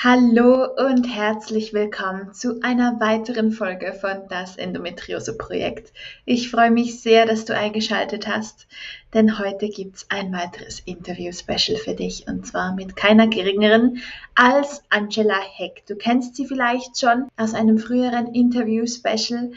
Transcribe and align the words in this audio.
Hallo 0.00 0.64
und 0.76 1.12
herzlich 1.12 1.72
willkommen 1.74 2.32
zu 2.32 2.60
einer 2.62 3.00
weiteren 3.00 3.50
Folge 3.50 3.92
von 3.92 4.28
das 4.28 4.56
Endometriose 4.56 5.36
Projekt. 5.36 5.92
Ich 6.24 6.52
freue 6.52 6.70
mich 6.70 7.00
sehr, 7.00 7.26
dass 7.26 7.46
du 7.46 7.56
eingeschaltet 7.56 8.28
hast, 8.28 8.68
denn 9.12 9.40
heute 9.40 9.68
gibt 9.68 9.96
es 9.96 10.06
ein 10.08 10.32
weiteres 10.32 10.78
Interview-Special 10.78 11.78
für 11.78 11.94
dich 11.94 12.28
und 12.28 12.46
zwar 12.46 12.76
mit 12.76 12.94
keiner 12.94 13.26
geringeren 13.26 14.00
als 14.36 14.84
Angela 14.88 15.40
Heck. 15.40 15.84
Du 15.88 15.96
kennst 15.96 16.36
sie 16.36 16.46
vielleicht 16.46 17.00
schon 17.00 17.26
aus 17.36 17.54
einem 17.54 17.78
früheren 17.78 18.32
Interview-Special 18.32 19.50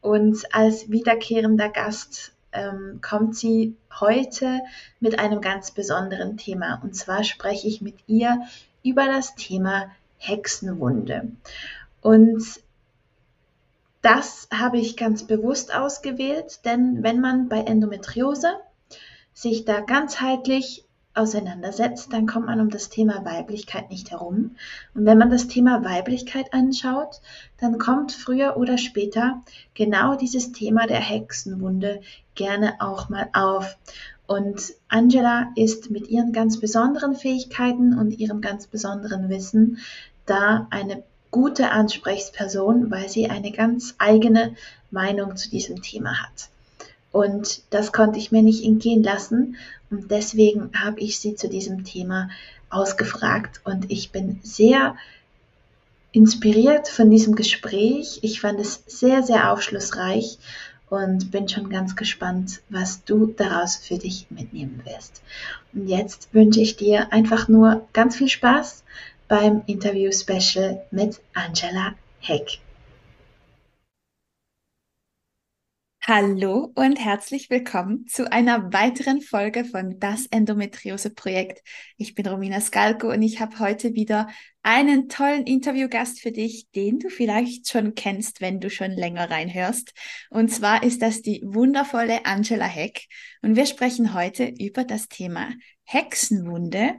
und 0.00 0.54
als 0.54 0.88
wiederkehrender 0.92 1.70
Gast 1.70 2.34
ähm, 2.52 3.00
kommt 3.02 3.34
sie 3.34 3.74
heute 3.98 4.60
mit 5.00 5.18
einem 5.18 5.40
ganz 5.40 5.72
besonderen 5.72 6.36
Thema 6.36 6.80
und 6.84 6.94
zwar 6.94 7.24
spreche 7.24 7.66
ich 7.66 7.80
mit 7.80 7.96
ihr 8.06 8.38
über 8.88 9.06
das 9.06 9.34
Thema 9.34 9.90
Hexenwunde. 10.16 11.32
Und 12.00 12.42
das 14.02 14.48
habe 14.52 14.78
ich 14.78 14.96
ganz 14.96 15.24
bewusst 15.24 15.74
ausgewählt, 15.74 16.64
denn 16.64 17.02
wenn 17.02 17.20
man 17.20 17.48
bei 17.48 17.60
Endometriose 17.60 18.54
sich 19.34 19.64
da 19.64 19.80
ganzheitlich 19.80 20.84
auseinandersetzt, 21.14 22.12
dann 22.12 22.26
kommt 22.26 22.46
man 22.46 22.60
um 22.60 22.70
das 22.70 22.90
Thema 22.90 23.24
Weiblichkeit 23.24 23.90
nicht 23.90 24.12
herum. 24.12 24.56
Und 24.94 25.04
wenn 25.04 25.18
man 25.18 25.30
das 25.30 25.48
Thema 25.48 25.84
Weiblichkeit 25.84 26.54
anschaut, 26.54 27.20
dann 27.58 27.78
kommt 27.78 28.12
früher 28.12 28.56
oder 28.56 28.78
später 28.78 29.42
genau 29.74 30.14
dieses 30.14 30.52
Thema 30.52 30.86
der 30.86 31.00
Hexenwunde 31.00 32.00
gerne 32.34 32.74
auch 32.78 33.08
mal 33.08 33.28
auf. 33.32 33.76
Und 34.28 34.74
Angela 34.88 35.50
ist 35.56 35.90
mit 35.90 36.08
ihren 36.08 36.34
ganz 36.34 36.60
besonderen 36.60 37.16
Fähigkeiten 37.16 37.98
und 37.98 38.12
ihrem 38.18 38.42
ganz 38.42 38.66
besonderen 38.66 39.30
Wissen 39.30 39.78
da 40.26 40.66
eine 40.68 41.02
gute 41.30 41.70
Ansprechperson, 41.70 42.90
weil 42.90 43.08
sie 43.08 43.30
eine 43.30 43.52
ganz 43.52 43.94
eigene 43.96 44.54
Meinung 44.90 45.36
zu 45.36 45.48
diesem 45.48 45.80
Thema 45.80 46.22
hat. 46.22 46.50
Und 47.10 47.62
das 47.70 47.90
konnte 47.90 48.18
ich 48.18 48.30
mir 48.30 48.42
nicht 48.42 48.62
entgehen 48.62 49.02
lassen. 49.02 49.56
Und 49.90 50.10
deswegen 50.10 50.72
habe 50.74 51.00
ich 51.00 51.18
sie 51.18 51.34
zu 51.34 51.48
diesem 51.48 51.84
Thema 51.84 52.28
ausgefragt. 52.68 53.62
Und 53.64 53.90
ich 53.90 54.12
bin 54.12 54.40
sehr 54.42 54.94
inspiriert 56.12 56.88
von 56.88 57.10
diesem 57.10 57.34
Gespräch. 57.34 58.18
Ich 58.20 58.42
fand 58.42 58.60
es 58.60 58.82
sehr, 58.86 59.22
sehr 59.22 59.50
aufschlussreich 59.50 60.38
und 60.90 61.30
bin 61.30 61.48
schon 61.48 61.68
ganz 61.70 61.96
gespannt, 61.96 62.60
was 62.68 63.04
du 63.04 63.26
daraus 63.26 63.76
für 63.76 63.98
dich 63.98 64.26
mitnehmen 64.30 64.82
wirst. 64.84 65.22
Und 65.72 65.88
jetzt 65.88 66.32
wünsche 66.32 66.60
ich 66.60 66.76
dir 66.76 67.12
einfach 67.12 67.48
nur 67.48 67.86
ganz 67.92 68.16
viel 68.16 68.28
Spaß 68.28 68.84
beim 69.28 69.62
Interview-Special 69.66 70.82
mit 70.90 71.20
Angela 71.34 71.94
Heck. 72.20 72.58
Hallo 76.10 76.72
und 76.74 76.98
herzlich 76.98 77.50
willkommen 77.50 78.06
zu 78.06 78.32
einer 78.32 78.72
weiteren 78.72 79.20
Folge 79.20 79.66
von 79.66 80.00
Das 80.00 80.24
Endometriose 80.24 81.10
Projekt. 81.10 81.62
Ich 81.98 82.14
bin 82.14 82.26
Romina 82.26 82.62
Skalko 82.62 83.10
und 83.10 83.20
ich 83.20 83.40
habe 83.40 83.58
heute 83.58 83.92
wieder 83.92 84.26
einen 84.62 85.10
tollen 85.10 85.44
Interviewgast 85.44 86.22
für 86.22 86.32
dich, 86.32 86.70
den 86.70 86.98
du 86.98 87.10
vielleicht 87.10 87.68
schon 87.68 87.94
kennst, 87.94 88.40
wenn 88.40 88.58
du 88.58 88.70
schon 88.70 88.92
länger 88.92 89.30
reinhörst. 89.30 89.92
Und 90.30 90.48
zwar 90.48 90.82
ist 90.82 91.02
das 91.02 91.20
die 91.20 91.42
wundervolle 91.44 92.24
Angela 92.24 92.64
Heck. 92.64 93.04
Und 93.42 93.56
wir 93.56 93.66
sprechen 93.66 94.14
heute 94.14 94.50
über 94.58 94.84
das 94.84 95.08
Thema 95.08 95.50
Hexenwunde. 95.84 96.94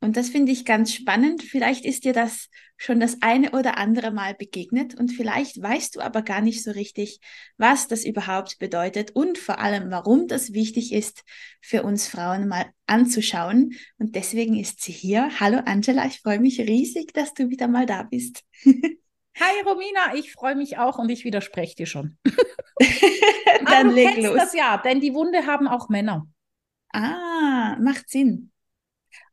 Und 0.00 0.16
das 0.16 0.28
finde 0.28 0.52
ich 0.52 0.64
ganz 0.64 0.92
spannend. 0.92 1.42
Vielleicht 1.42 1.84
ist 1.84 2.04
dir 2.04 2.12
das 2.12 2.48
schon 2.76 3.00
das 3.00 3.22
eine 3.22 3.52
oder 3.52 3.78
andere 3.78 4.10
Mal 4.10 4.34
begegnet 4.34 4.94
und 4.94 5.08
vielleicht 5.08 5.60
weißt 5.60 5.96
du 5.96 6.00
aber 6.00 6.22
gar 6.22 6.42
nicht 6.42 6.62
so 6.62 6.70
richtig, 6.72 7.20
was 7.56 7.88
das 7.88 8.04
überhaupt 8.04 8.58
bedeutet 8.58 9.12
und 9.12 9.38
vor 9.38 9.58
allem, 9.58 9.90
warum 9.90 10.28
das 10.28 10.52
wichtig 10.52 10.92
ist, 10.92 11.24
für 11.62 11.82
uns 11.82 12.06
Frauen 12.06 12.46
mal 12.48 12.66
anzuschauen. 12.86 13.72
Und 13.98 14.14
deswegen 14.14 14.58
ist 14.58 14.82
sie 14.82 14.92
hier. 14.92 15.30
Hallo 15.40 15.60
Angela, 15.64 16.06
ich 16.06 16.20
freue 16.20 16.40
mich 16.40 16.60
riesig, 16.60 17.14
dass 17.14 17.32
du 17.32 17.48
wieder 17.48 17.66
mal 17.66 17.86
da 17.86 18.02
bist. 18.02 18.44
Hi 18.64 19.60
Romina, 19.66 20.14
ich 20.14 20.32
freue 20.32 20.56
mich 20.56 20.78
auch 20.78 20.98
und 20.98 21.10
ich 21.10 21.24
widerspreche 21.24 21.74
dir 21.74 21.86
schon. 21.86 22.18
Dann 23.66 23.90
leg 23.90 24.16
los. 24.18 24.36
Das 24.36 24.54
ja, 24.54 24.78
denn 24.78 25.00
die 25.00 25.14
Wunde 25.14 25.46
haben 25.46 25.68
auch 25.68 25.88
Männer. 25.88 26.26
Ah, 26.92 27.76
macht 27.80 28.08
Sinn. 28.08 28.50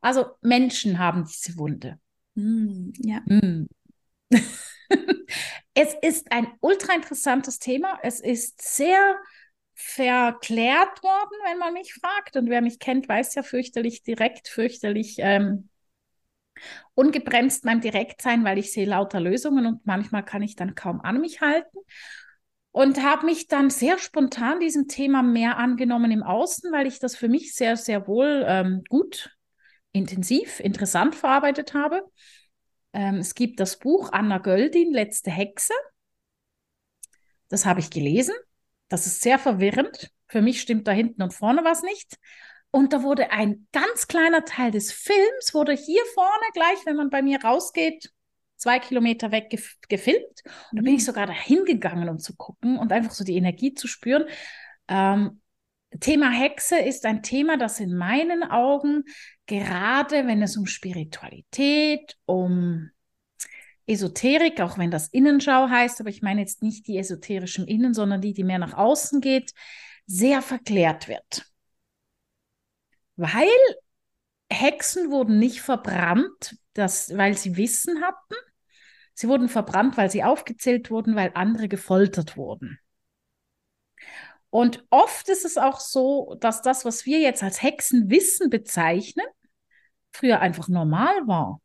Also 0.04 0.26
Menschen 0.42 0.98
haben 0.98 1.24
diese 1.24 1.56
Wunde. 1.56 1.98
Mm, 2.34 2.90
ja. 2.98 3.20
Mm. 3.24 3.70
es 5.74 5.94
ist 6.02 6.30
ein 6.30 6.46
ultra 6.60 6.94
interessantes 6.94 7.58
Thema. 7.58 7.98
Es 8.02 8.20
ist 8.20 8.60
sehr 8.60 9.16
verklärt 9.72 11.02
worden, 11.02 11.38
wenn 11.46 11.56
man 11.56 11.72
mich 11.72 11.94
fragt. 11.94 12.36
Und 12.36 12.50
wer 12.50 12.60
mich 12.60 12.80
kennt, 12.80 13.08
weiß 13.08 13.34
ja 13.34 13.42
fürchterlich 13.42 14.02
direkt, 14.02 14.48
fürchterlich 14.48 15.16
ähm, 15.20 15.70
ungebremst 16.94 17.64
beim 17.64 17.80
Direktsein, 17.80 18.44
weil 18.44 18.58
ich 18.58 18.74
sehe 18.74 18.84
lauter 18.84 19.20
Lösungen 19.20 19.64
und 19.64 19.86
manchmal 19.86 20.22
kann 20.22 20.42
ich 20.42 20.54
dann 20.54 20.74
kaum 20.74 21.00
an 21.00 21.18
mich 21.18 21.40
halten. 21.40 21.78
Und 22.72 23.02
habe 23.02 23.24
mich 23.24 23.48
dann 23.48 23.70
sehr 23.70 23.96
spontan 23.96 24.60
diesem 24.60 24.86
Thema 24.86 25.22
mehr 25.22 25.56
angenommen 25.56 26.10
im 26.10 26.22
Außen, 26.22 26.70
weil 26.72 26.86
ich 26.86 26.98
das 26.98 27.16
für 27.16 27.28
mich 27.28 27.54
sehr, 27.54 27.78
sehr 27.78 28.06
wohl 28.06 28.44
ähm, 28.46 28.82
gut 28.90 29.33
intensiv, 29.94 30.60
interessant 30.60 31.14
verarbeitet 31.14 31.72
habe. 31.72 32.02
Ähm, 32.92 33.16
es 33.16 33.34
gibt 33.34 33.60
das 33.60 33.78
Buch 33.78 34.12
Anna 34.12 34.38
Göldin, 34.38 34.92
Letzte 34.92 35.30
Hexe. 35.30 35.72
Das 37.48 37.64
habe 37.64 37.80
ich 37.80 37.90
gelesen. 37.90 38.34
Das 38.88 39.06
ist 39.06 39.22
sehr 39.22 39.38
verwirrend. 39.38 40.10
Für 40.26 40.42
mich 40.42 40.60
stimmt 40.60 40.86
da 40.86 40.92
hinten 40.92 41.22
und 41.22 41.32
vorne 41.32 41.64
was 41.64 41.82
nicht. 41.82 42.18
Und 42.70 42.92
da 42.92 43.02
wurde 43.04 43.30
ein 43.30 43.68
ganz 43.72 44.08
kleiner 44.08 44.44
Teil 44.44 44.72
des 44.72 44.90
Films, 44.90 45.54
wurde 45.54 45.72
hier 45.72 46.02
vorne 46.14 46.44
gleich, 46.54 46.84
wenn 46.84 46.96
man 46.96 47.08
bei 47.08 47.22
mir 47.22 47.42
rausgeht, 47.42 48.10
zwei 48.56 48.80
Kilometer 48.80 49.30
weg 49.30 49.48
gef 49.50 49.76
gefilmt. 49.88 50.42
Und 50.72 50.78
da 50.78 50.82
bin 50.82 50.94
ich 50.94 51.02
mhm. 51.02 51.06
sogar 51.06 51.26
dahin 51.26 51.64
gegangen, 51.64 52.08
um 52.08 52.18
zu 52.18 52.34
gucken 52.34 52.78
und 52.78 52.90
einfach 52.90 53.12
so 53.12 53.22
die 53.22 53.36
Energie 53.36 53.74
zu 53.74 53.86
spüren. 53.86 54.24
Ähm, 54.88 55.40
Thema 56.00 56.30
Hexe 56.30 56.78
ist 56.78 57.06
ein 57.06 57.22
Thema, 57.22 57.56
das 57.56 57.78
in 57.78 57.94
meinen 57.94 58.42
Augen 58.42 59.04
gerade, 59.46 60.26
wenn 60.26 60.42
es 60.42 60.56
um 60.56 60.66
Spiritualität, 60.66 62.16
um 62.26 62.90
Esoterik, 63.86 64.60
auch 64.60 64.78
wenn 64.78 64.90
das 64.90 65.08
Innenschau 65.08 65.68
heißt, 65.68 66.00
aber 66.00 66.08
ich 66.08 66.22
meine 66.22 66.40
jetzt 66.40 66.62
nicht 66.62 66.86
die 66.86 66.98
esoterischen 66.98 67.66
Innen, 67.66 67.92
sondern 67.92 68.20
die, 68.20 68.32
die 68.32 68.44
mehr 68.44 68.58
nach 68.58 68.74
außen 68.74 69.20
geht, 69.20 69.52
sehr 70.06 70.42
verklärt 70.42 71.08
wird. 71.08 71.46
Weil 73.16 73.48
Hexen 74.50 75.10
wurden 75.10 75.38
nicht 75.38 75.60
verbrannt, 75.60 76.56
das, 76.72 77.16
weil 77.16 77.36
sie 77.36 77.56
Wissen 77.56 78.02
hatten. 78.02 78.34
Sie 79.14 79.28
wurden 79.28 79.48
verbrannt, 79.48 79.96
weil 79.96 80.10
sie 80.10 80.24
aufgezählt 80.24 80.90
wurden, 80.90 81.14
weil 81.14 81.30
andere 81.34 81.68
gefoltert 81.68 82.36
wurden. 82.36 82.78
Und 84.54 84.84
oft 84.90 85.28
ist 85.30 85.44
es 85.44 85.58
auch 85.58 85.80
so, 85.80 86.36
dass 86.38 86.62
das, 86.62 86.84
was 86.84 87.06
wir 87.06 87.18
jetzt 87.18 87.42
als 87.42 87.60
Hexenwissen 87.60 88.50
bezeichnen, 88.50 89.26
früher 90.12 90.38
einfach 90.38 90.68
normal 90.68 91.26
war. 91.26 91.60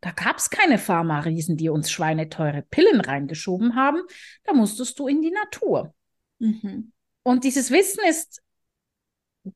Da 0.00 0.12
gab 0.12 0.38
es 0.38 0.48
keine 0.48 0.78
Pharma-Riesen, 0.78 1.58
die 1.58 1.68
uns 1.68 1.90
schweineteure 1.90 2.62
Pillen 2.62 3.02
reingeschoben 3.02 3.76
haben. 3.76 4.00
Da 4.44 4.54
musstest 4.54 4.98
du 4.98 5.08
in 5.08 5.20
die 5.20 5.30
Natur. 5.30 5.94
Mhm. 6.38 6.92
Und 7.22 7.44
dieses 7.44 7.70
Wissen 7.70 8.02
ist 8.08 8.40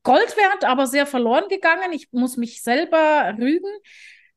Gold 0.03 0.37
wert, 0.37 0.67
aber 0.67 0.87
sehr 0.87 1.07
verloren 1.07 1.49
gegangen. 1.49 1.95
Ich 1.95 2.13
muss 2.13 2.37
mich 2.37 2.63
selber 2.63 3.35
rügen. 3.39 3.73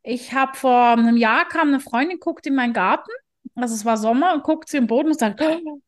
Ich 0.02 0.32
habe 0.32 0.56
vor 0.56 0.92
einem 0.92 1.18
Jahr 1.18 1.46
kam 1.46 1.68
eine 1.68 1.82
Freundin, 1.82 2.22
guckt 2.22 2.48
in 2.48 2.56
meinen 2.56 2.72
Garten 2.72 3.12
also 3.62 3.76
es 3.76 3.86
war 3.86 3.98
Sommer 3.98 4.34
und 4.34 4.44
guckt 4.44 4.70
sie 4.70 4.78
im 4.78 4.88
Boden 4.88 5.10
und 5.10 5.20
sagt, 5.20 5.42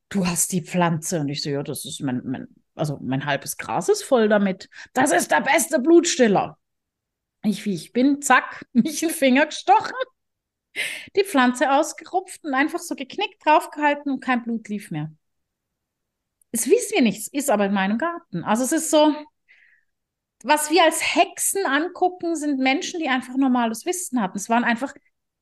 du 0.09 0.27
hast 0.27 0.51
die 0.51 0.62
Pflanze. 0.62 1.19
Und 1.19 1.29
ich 1.29 1.41
so, 1.41 1.50
ja, 1.50 1.63
das 1.63 1.85
ist 1.85 2.01
mein, 2.01 2.21
mein, 2.23 2.47
also 2.75 3.00
mein 3.01 3.25
halbes 3.25 3.57
Gras 3.57 3.89
ist 3.89 4.03
voll 4.03 4.29
damit. 4.29 4.69
Das 4.94 5.12
ist 5.12 5.31
der 5.31 5.41
beste 5.41 5.79
Blutstiller. 5.79 6.57
Ich, 7.44 7.65
wie 7.65 7.73
ich 7.73 7.94
bin, 7.94 8.21
zack, 8.21 8.65
mich 8.73 9.01
in 9.01 9.09
den 9.09 9.15
Finger 9.15 9.45
gestochen, 9.45 9.95
die 11.15 11.23
Pflanze 11.23 11.71
ausgerupft 11.71 12.44
und 12.45 12.53
einfach 12.53 12.79
so 12.79 12.95
geknickt 12.95 13.45
draufgehalten 13.45 14.12
und 14.12 14.21
kein 14.21 14.44
Blut 14.44 14.69
lief 14.69 14.91
mehr. 14.91 15.12
es 16.51 16.67
wissen 16.67 16.95
wir 16.95 17.01
nicht, 17.01 17.19
es 17.19 17.27
ist 17.27 17.50
aber 17.50 17.65
in 17.65 17.74
meinem 17.74 17.97
Garten. 17.97 18.44
Also 18.44 18.63
es 18.63 18.71
ist 18.71 18.89
so, 18.89 19.13
was 20.44 20.71
wir 20.71 20.83
als 20.83 21.15
Hexen 21.15 21.65
angucken, 21.65 22.35
sind 22.35 22.59
Menschen, 22.59 23.00
die 23.00 23.09
einfach 23.09 23.35
normales 23.35 23.85
Wissen 23.85 24.21
hatten. 24.21 24.38
Es 24.38 24.50
waren 24.50 24.63
einfach 24.63 24.94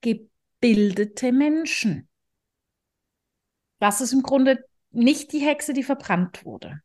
gebildete 0.01 1.31
Menschen. 1.31 2.08
Das 3.79 4.01
ist 4.01 4.13
im 4.13 4.21
Grunde 4.21 4.63
nicht 4.91 5.31
die 5.31 5.39
Hexe, 5.39 5.73
die 5.73 5.83
verbrannt 5.83 6.45
wurde. 6.45 6.81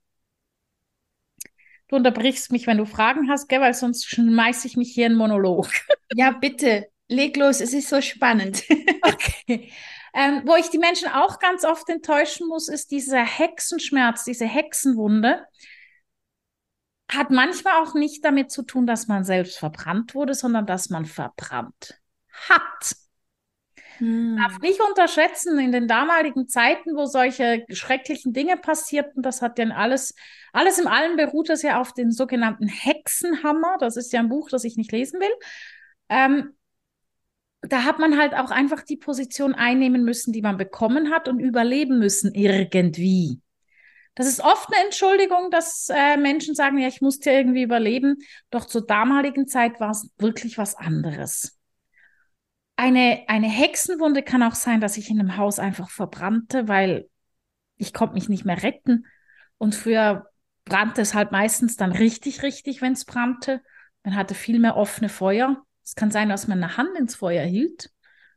Du 1.88 1.96
unterbrichst 1.96 2.50
mich, 2.50 2.66
wenn 2.66 2.78
du 2.78 2.86
Fragen 2.86 3.28
hast, 3.28 3.48
gell, 3.48 3.60
weil 3.60 3.74
sonst 3.74 4.06
schmeiße 4.06 4.66
ich 4.66 4.76
mich 4.76 4.92
hier 4.92 5.06
in 5.06 5.14
Monolog. 5.14 5.68
Ja, 6.16 6.30
bitte, 6.30 6.86
leg 7.08 7.36
los, 7.36 7.60
es 7.60 7.72
ist 7.72 7.88
so 7.88 8.00
spannend. 8.00 8.62
okay. 9.02 9.72
Ähm, 10.12 10.42
wo 10.44 10.54
ich 10.54 10.70
die 10.70 10.78
Menschen 10.78 11.08
auch 11.08 11.40
ganz 11.40 11.64
oft 11.64 11.88
enttäuschen 11.88 12.46
muss, 12.46 12.68
ist 12.68 12.92
dieser 12.92 13.24
Hexenschmerz, 13.24 14.22
diese 14.22 14.46
Hexenwunde. 14.46 15.44
Hat 17.10 17.30
manchmal 17.30 17.82
auch 17.82 17.94
nicht 17.94 18.24
damit 18.24 18.52
zu 18.52 18.62
tun, 18.62 18.86
dass 18.86 19.08
man 19.08 19.24
selbst 19.24 19.58
verbrannt 19.58 20.14
wurde, 20.14 20.34
sondern 20.34 20.66
dass 20.66 20.88
man 20.88 21.04
verbrannt 21.04 22.00
hat. 22.48 22.96
Hm. 23.98 24.36
Darf 24.36 24.58
nicht 24.60 24.80
unterschätzen, 24.80 25.58
in 25.58 25.72
den 25.72 25.88
damaligen 25.88 26.48
Zeiten, 26.48 26.96
wo 26.96 27.06
solche 27.06 27.64
schrecklichen 27.70 28.32
Dinge 28.32 28.56
passierten, 28.56 29.22
das 29.22 29.42
hat 29.42 29.58
ja 29.58 29.68
alles, 29.70 30.14
alles 30.52 30.78
im 30.78 30.86
Allen 30.86 31.16
beruht 31.16 31.48
das 31.48 31.62
ja 31.62 31.80
auf 31.80 31.92
den 31.92 32.10
sogenannten 32.10 32.68
Hexenhammer. 32.68 33.76
Das 33.78 33.96
ist 33.96 34.12
ja 34.12 34.20
ein 34.20 34.28
Buch, 34.28 34.48
das 34.50 34.64
ich 34.64 34.76
nicht 34.76 34.92
lesen 34.92 35.20
will. 35.20 35.32
Ähm, 36.08 36.54
da 37.62 37.84
hat 37.84 37.98
man 37.98 38.18
halt 38.18 38.34
auch 38.34 38.50
einfach 38.50 38.82
die 38.82 38.96
Position 38.96 39.54
einnehmen 39.54 40.04
müssen, 40.04 40.32
die 40.32 40.42
man 40.42 40.56
bekommen 40.56 41.10
hat 41.10 41.28
und 41.28 41.40
überleben 41.40 41.98
müssen 41.98 42.34
irgendwie. 42.34 43.40
Das 44.14 44.26
ist 44.26 44.40
oft 44.40 44.68
eine 44.72 44.84
Entschuldigung, 44.84 45.50
dass 45.50 45.88
äh, 45.92 46.16
Menschen 46.16 46.54
sagen, 46.54 46.78
ja, 46.78 46.86
ich 46.86 47.00
musste 47.00 47.30
irgendwie 47.30 47.62
überleben. 47.62 48.18
Doch 48.50 48.64
zur 48.64 48.86
damaligen 48.86 49.48
Zeit 49.48 49.80
war 49.80 49.90
es 49.90 50.08
wirklich 50.18 50.56
was 50.56 50.76
anderes. 50.76 51.53
Eine, 52.76 53.24
eine 53.28 53.48
Hexenwunde 53.48 54.22
kann 54.22 54.42
auch 54.42 54.54
sein, 54.54 54.80
dass 54.80 54.96
ich 54.96 55.10
in 55.10 55.20
einem 55.20 55.36
Haus 55.36 55.58
einfach 55.58 55.90
verbrannte, 55.90 56.66
weil 56.66 57.08
ich 57.76 57.92
konnte 57.92 58.14
mich 58.14 58.28
nicht 58.28 58.44
mehr 58.44 58.62
retten. 58.62 59.06
Und 59.58 59.74
früher 59.74 60.26
brannte 60.64 61.02
es 61.02 61.14
halt 61.14 61.30
meistens 61.32 61.76
dann 61.76 61.92
richtig, 61.92 62.42
richtig, 62.42 62.82
wenn 62.82 62.94
es 62.94 63.04
brannte. 63.04 63.62
Man 64.02 64.16
hatte 64.16 64.34
viel 64.34 64.58
mehr 64.58 64.76
offene 64.76 65.08
Feuer. 65.08 65.64
Es 65.84 65.94
kann 65.94 66.10
sein, 66.10 66.28
dass 66.28 66.48
man 66.48 66.62
eine 66.62 66.76
Hand 66.76 66.96
ins 66.98 67.14
Feuer 67.14 67.44
hielt, 67.44 67.90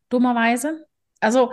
dummerweise. 0.09 0.85
Also 1.19 1.51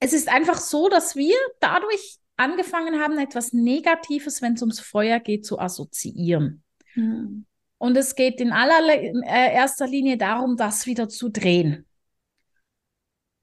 es 0.00 0.12
ist 0.12 0.28
einfach 0.28 0.56
so, 0.56 0.88
dass 0.88 1.14
wir 1.14 1.36
dadurch 1.60 2.18
angefangen 2.36 3.00
haben, 3.00 3.18
etwas 3.18 3.52
Negatives, 3.52 4.42
wenn 4.42 4.54
es 4.54 4.62
ums 4.62 4.80
Feuer 4.80 5.20
geht, 5.20 5.46
zu 5.46 5.58
assoziieren. 5.58 6.64
Mhm. 6.94 7.46
Und 7.82 7.96
es 7.96 8.14
geht 8.14 8.40
in 8.40 8.52
allererster 8.52 9.88
Linie 9.88 10.16
darum, 10.16 10.56
das 10.56 10.86
wieder 10.86 11.08
zu 11.08 11.30
drehen. 11.30 11.84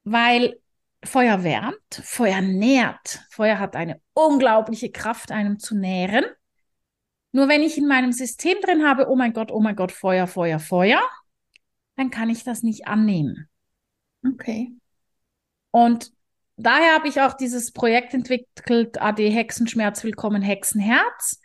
Weil 0.06 0.62
Feuer 1.04 1.44
wärmt, 1.44 2.02
Feuer 2.06 2.40
nährt. 2.40 3.20
Feuer 3.32 3.60
hat 3.60 3.76
eine 3.76 4.00
unglaubliche 4.14 4.92
Kraft, 4.92 5.34
einem 5.34 5.60
zu 5.60 5.76
nähren. 5.76 6.24
Nur 7.34 7.50
wenn 7.50 7.62
ich 7.62 7.78
in 7.78 7.86
meinem 7.86 8.14
System 8.14 8.56
drin 8.62 8.88
habe, 8.88 9.10
oh 9.10 9.18
mein 9.18 9.34
Gott, 9.34 9.52
oh 9.52 9.60
mein 9.60 9.76
Gott, 9.76 9.92
Feuer, 9.92 10.26
Feuer, 10.26 10.60
Feuer, 10.60 11.02
dann 11.98 12.10
kann 12.10 12.30
ich 12.30 12.46
das 12.46 12.64
nicht 12.64 12.88
annehmen. 12.88 13.50
Okay. 14.26 14.72
Und 15.72 16.14
daher 16.56 16.96
habe 16.96 17.10
ich 17.10 17.20
auch 17.20 17.34
dieses 17.34 17.74
Projekt 17.74 18.14
entwickelt, 18.14 19.02
AD 19.02 19.32
Hexenschmerz, 19.32 20.06
Willkommen 20.06 20.42
Hexenherz, 20.42 21.42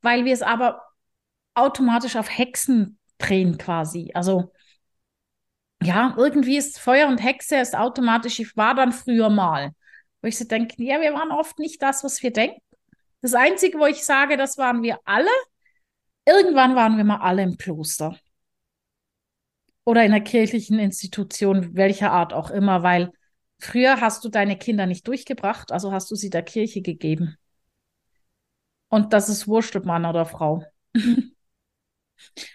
weil 0.00 0.24
wir 0.24 0.32
es 0.32 0.40
aber 0.40 0.87
automatisch 1.58 2.16
auf 2.16 2.28
Hexen 2.28 2.98
drehen 3.18 3.58
quasi. 3.58 4.10
Also 4.14 4.52
ja, 5.82 6.14
irgendwie 6.16 6.56
ist 6.56 6.78
Feuer 6.80 7.08
und 7.08 7.18
Hexe 7.18 7.56
ist 7.56 7.76
automatisch, 7.76 8.40
ich 8.40 8.56
war 8.56 8.74
dann 8.74 8.92
früher 8.92 9.30
mal. 9.30 9.72
Wo 10.20 10.28
ich 10.28 10.36
so 10.36 10.44
denke, 10.44 10.82
ja, 10.82 11.00
wir 11.00 11.14
waren 11.14 11.30
oft 11.30 11.58
nicht 11.58 11.80
das, 11.82 12.02
was 12.02 12.22
wir 12.22 12.32
denken. 12.32 12.60
Das 13.20 13.34
Einzige, 13.34 13.78
wo 13.78 13.86
ich 13.86 14.04
sage, 14.04 14.36
das 14.36 14.58
waren 14.58 14.82
wir 14.82 14.98
alle. 15.04 15.30
Irgendwann 16.26 16.74
waren 16.76 16.96
wir 16.96 17.04
mal 17.04 17.20
alle 17.20 17.42
im 17.42 17.56
Kloster. 17.56 18.18
Oder 19.84 20.04
in 20.04 20.12
einer 20.12 20.22
kirchlichen 20.22 20.78
Institution, 20.78 21.74
welcher 21.74 22.12
Art 22.12 22.32
auch 22.32 22.50
immer, 22.50 22.82
weil 22.82 23.12
früher 23.58 24.00
hast 24.00 24.24
du 24.24 24.28
deine 24.28 24.58
Kinder 24.58 24.86
nicht 24.86 25.06
durchgebracht, 25.08 25.72
also 25.72 25.92
hast 25.92 26.10
du 26.10 26.14
sie 26.14 26.30
der 26.30 26.42
Kirche 26.42 26.82
gegeben. 26.82 27.36
Und 28.88 29.12
das 29.12 29.28
ist 29.28 29.48
wurscht, 29.48 29.76
ob 29.76 29.84
Mann 29.86 30.04
oder 30.04 30.26
Frau. 30.26 30.64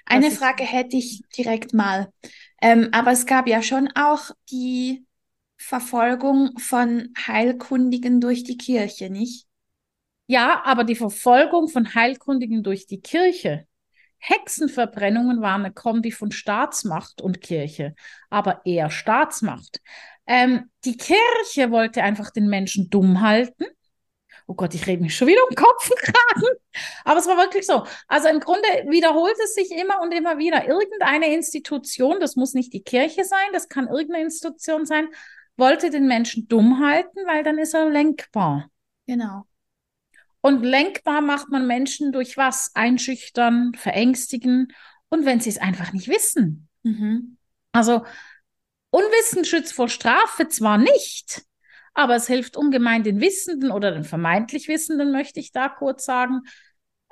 Eine 0.06 0.32
Frage 0.32 0.64
hätte 0.64 0.98
ich 0.98 1.24
direkt 1.36 1.74
mal. 1.74 2.12
Ähm, 2.62 2.90
aber 2.92 3.12
es 3.12 3.26
gab 3.26 3.48
ja 3.48 3.62
schon 3.62 3.90
auch 3.96 4.32
die 4.50 5.06
Verfolgung 5.58 6.58
von 6.60 7.14
Heilkundigen 7.28 8.20
durch 8.22 8.44
die 8.44 8.58
Kirche, 8.58 9.10
nicht? 9.10 9.48
Ja, 10.28 10.64
aber 10.66 10.84
die 10.84 10.96
Verfolgung 10.96 11.68
von 11.68 11.94
Heilkundigen 11.94 12.64
durch 12.64 12.88
die 12.88 13.02
Kirche. 13.02 13.68
Hexenverbrennungen 14.18 15.42
waren 15.42 15.66
eine 15.66 15.74
Kombi 15.74 16.12
von 16.12 16.32
Staatsmacht 16.32 17.22
und 17.22 17.42
Kirche, 17.42 17.94
aber 18.30 18.62
eher 18.66 18.90
Staatsmacht. 18.90 19.82
Ähm, 20.26 20.70
die 20.86 20.96
Kirche 20.96 21.72
wollte 21.72 22.04
einfach 22.04 22.32
den 22.32 22.48
Menschen 22.48 22.90
dumm 22.90 23.20
halten 23.20 23.66
oh 24.48 24.54
Gott, 24.54 24.74
ich 24.74 24.88
rede 24.88 25.02
mich 25.02 25.16
schon 25.16 25.28
wieder 25.28 25.42
um 25.50 25.56
Kopf 25.56 25.90
und 25.90 26.00
Kragen. 26.02 26.48
Aber 27.06 27.20
es 27.20 27.28
war 27.28 27.38
wirklich 27.38 27.66
so. 27.66 27.86
Also 28.08 28.28
im 28.28 28.40
Grunde 28.40 28.68
wiederholt 28.88 29.36
es 29.44 29.56
sich 29.56 29.72
immer 29.72 30.02
und 30.02 30.12
immer 30.14 30.38
wieder. 30.38 30.68
Irgendeine 30.68 31.34
Institution, 31.34 32.20
das 32.20 32.36
muss 32.36 32.54
nicht 32.54 32.74
die 32.74 32.84
Kirche 32.84 33.24
sein, 33.24 33.48
das 33.54 33.70
kann 33.70 33.88
irgendeine 33.88 34.26
Institution 34.26 34.86
sein, 34.86 35.08
wollte 35.58 35.90
den 35.90 36.08
Menschen 36.08 36.48
dumm 36.48 36.80
halten, 36.80 37.20
weil 37.26 37.44
dann 37.44 37.58
ist 37.58 37.74
er 37.74 37.90
lenkbar. 37.90 38.70
Genau. 39.08 39.46
Und 40.42 40.64
lenkbar 40.64 41.22
macht 41.22 41.50
man 41.50 41.68
Menschen 41.68 42.12
durch 42.12 42.36
was? 42.36 42.72
Einschüchtern, 42.74 43.74
verängstigen 43.76 44.74
und 45.10 45.26
wenn 45.26 45.40
sie 45.40 45.50
es 45.50 45.58
einfach 45.58 45.94
nicht 45.94 46.08
wissen. 46.08 46.68
Mhm. 46.84 47.38
Also 47.72 48.04
Unwissen 48.90 49.46
schützt 49.46 49.74
vor 49.74 49.90
Strafe 49.90 50.48
zwar 50.50 50.78
nicht, 50.78 51.44
aber 51.94 52.16
es 52.16 52.28
hilft 52.28 52.58
ungemein 52.58 53.04
den 53.04 53.22
Wissenden 53.22 53.72
oder 53.72 53.92
den 53.92 54.04
vermeintlich 54.04 54.68
Wissenden, 54.68 55.12
möchte 55.12 55.40
ich 55.40 55.52
da 55.52 55.70
kurz 55.70 56.06
sagen, 56.06 56.42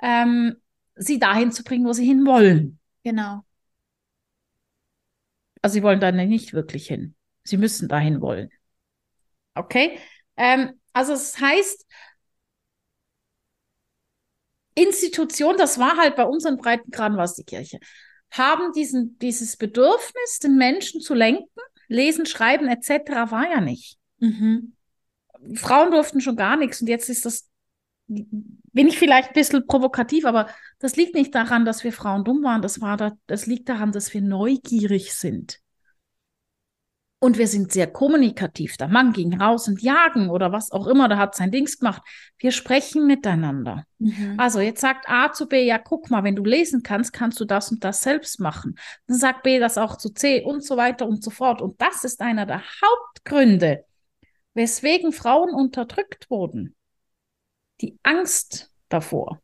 ähm, 0.00 0.56
sie 0.94 1.18
dahin 1.18 1.52
zu 1.52 1.62
bringen, 1.62 1.86
wo 1.86 1.92
sie 1.92 2.06
hin 2.06 2.26
wollen. 2.26 2.78
Genau. 3.04 3.44
Also 5.60 5.74
sie 5.74 5.82
wollen 5.82 6.00
da 6.00 6.10
nicht 6.10 6.52
wirklich 6.52 6.88
hin. 6.88 7.14
Sie 7.44 7.56
müssen 7.56 7.88
dahin 7.88 8.20
wollen. 8.20 8.50
Okay? 9.54 9.98
Ähm, 10.36 10.80
also 10.92 11.12
es 11.12 11.32
das 11.32 11.40
heißt, 11.40 11.86
Institution, 14.74 15.56
das 15.56 15.78
war 15.78 15.96
halt 15.96 16.16
bei 16.16 16.24
unseren 16.24 16.56
Breitengraden 16.56 17.18
was 17.18 17.34
die 17.34 17.44
Kirche, 17.44 17.78
haben 18.30 18.72
diesen, 18.72 19.18
dieses 19.18 19.56
Bedürfnis, 19.56 20.38
den 20.42 20.56
Menschen 20.56 21.00
zu 21.00 21.14
lenken, 21.14 21.48
lesen, 21.88 22.24
schreiben 22.24 22.68
etc. 22.68 23.30
war 23.30 23.50
ja 23.50 23.60
nicht. 23.60 23.98
Mhm. 24.22 24.74
Frauen 25.54 25.90
durften 25.90 26.20
schon 26.20 26.36
gar 26.36 26.56
nichts 26.56 26.80
und 26.80 26.86
jetzt 26.86 27.08
ist 27.08 27.24
das, 27.24 27.48
bin 28.06 28.86
ich 28.86 28.98
vielleicht 28.98 29.30
ein 29.30 29.34
bisschen 29.34 29.66
provokativ, 29.66 30.24
aber 30.24 30.48
das 30.78 30.94
liegt 30.96 31.14
nicht 31.14 31.34
daran, 31.34 31.64
dass 31.64 31.82
wir 31.82 31.92
Frauen 31.92 32.24
dumm 32.24 32.44
waren, 32.44 32.62
das, 32.62 32.80
war 32.80 32.96
da, 32.96 33.12
das 33.26 33.46
liegt 33.46 33.68
daran, 33.68 33.90
dass 33.90 34.14
wir 34.14 34.22
neugierig 34.22 35.14
sind. 35.14 35.58
Und 37.18 37.38
wir 37.38 37.46
sind 37.46 37.70
sehr 37.70 37.86
kommunikativ. 37.86 38.76
Der 38.78 38.88
Mann 38.88 39.12
ging 39.12 39.40
raus 39.40 39.68
und 39.68 39.80
jagen 39.80 40.28
oder 40.28 40.50
was 40.50 40.72
auch 40.72 40.88
immer, 40.88 41.08
der 41.08 41.18
hat 41.18 41.36
sein 41.36 41.52
Dings 41.52 41.78
gemacht. 41.78 42.02
Wir 42.36 42.50
sprechen 42.50 43.06
miteinander. 43.06 43.84
Mhm. 44.00 44.34
Also 44.38 44.58
jetzt 44.58 44.80
sagt 44.80 45.08
A 45.08 45.32
zu 45.32 45.46
B, 45.46 45.64
ja, 45.64 45.78
guck 45.78 46.10
mal, 46.10 46.24
wenn 46.24 46.34
du 46.34 46.44
lesen 46.44 46.82
kannst, 46.82 47.12
kannst 47.12 47.38
du 47.38 47.44
das 47.44 47.70
und 47.70 47.84
das 47.84 48.00
selbst 48.02 48.40
machen. 48.40 48.74
Dann 49.06 49.18
sagt 49.18 49.44
B 49.44 49.60
das 49.60 49.78
auch 49.78 49.98
zu 49.98 50.12
C 50.12 50.42
und 50.42 50.64
so 50.64 50.76
weiter 50.76 51.06
und 51.06 51.22
so 51.22 51.30
fort. 51.30 51.62
Und 51.62 51.80
das 51.80 52.02
ist 52.02 52.20
einer 52.20 52.44
der 52.44 52.60
Hauptgründe, 52.60 53.84
weswegen 54.54 55.12
Frauen 55.12 55.54
unterdrückt 55.54 56.30
wurden. 56.30 56.74
Die 57.80 57.98
Angst 58.02 58.70
davor. 58.88 59.40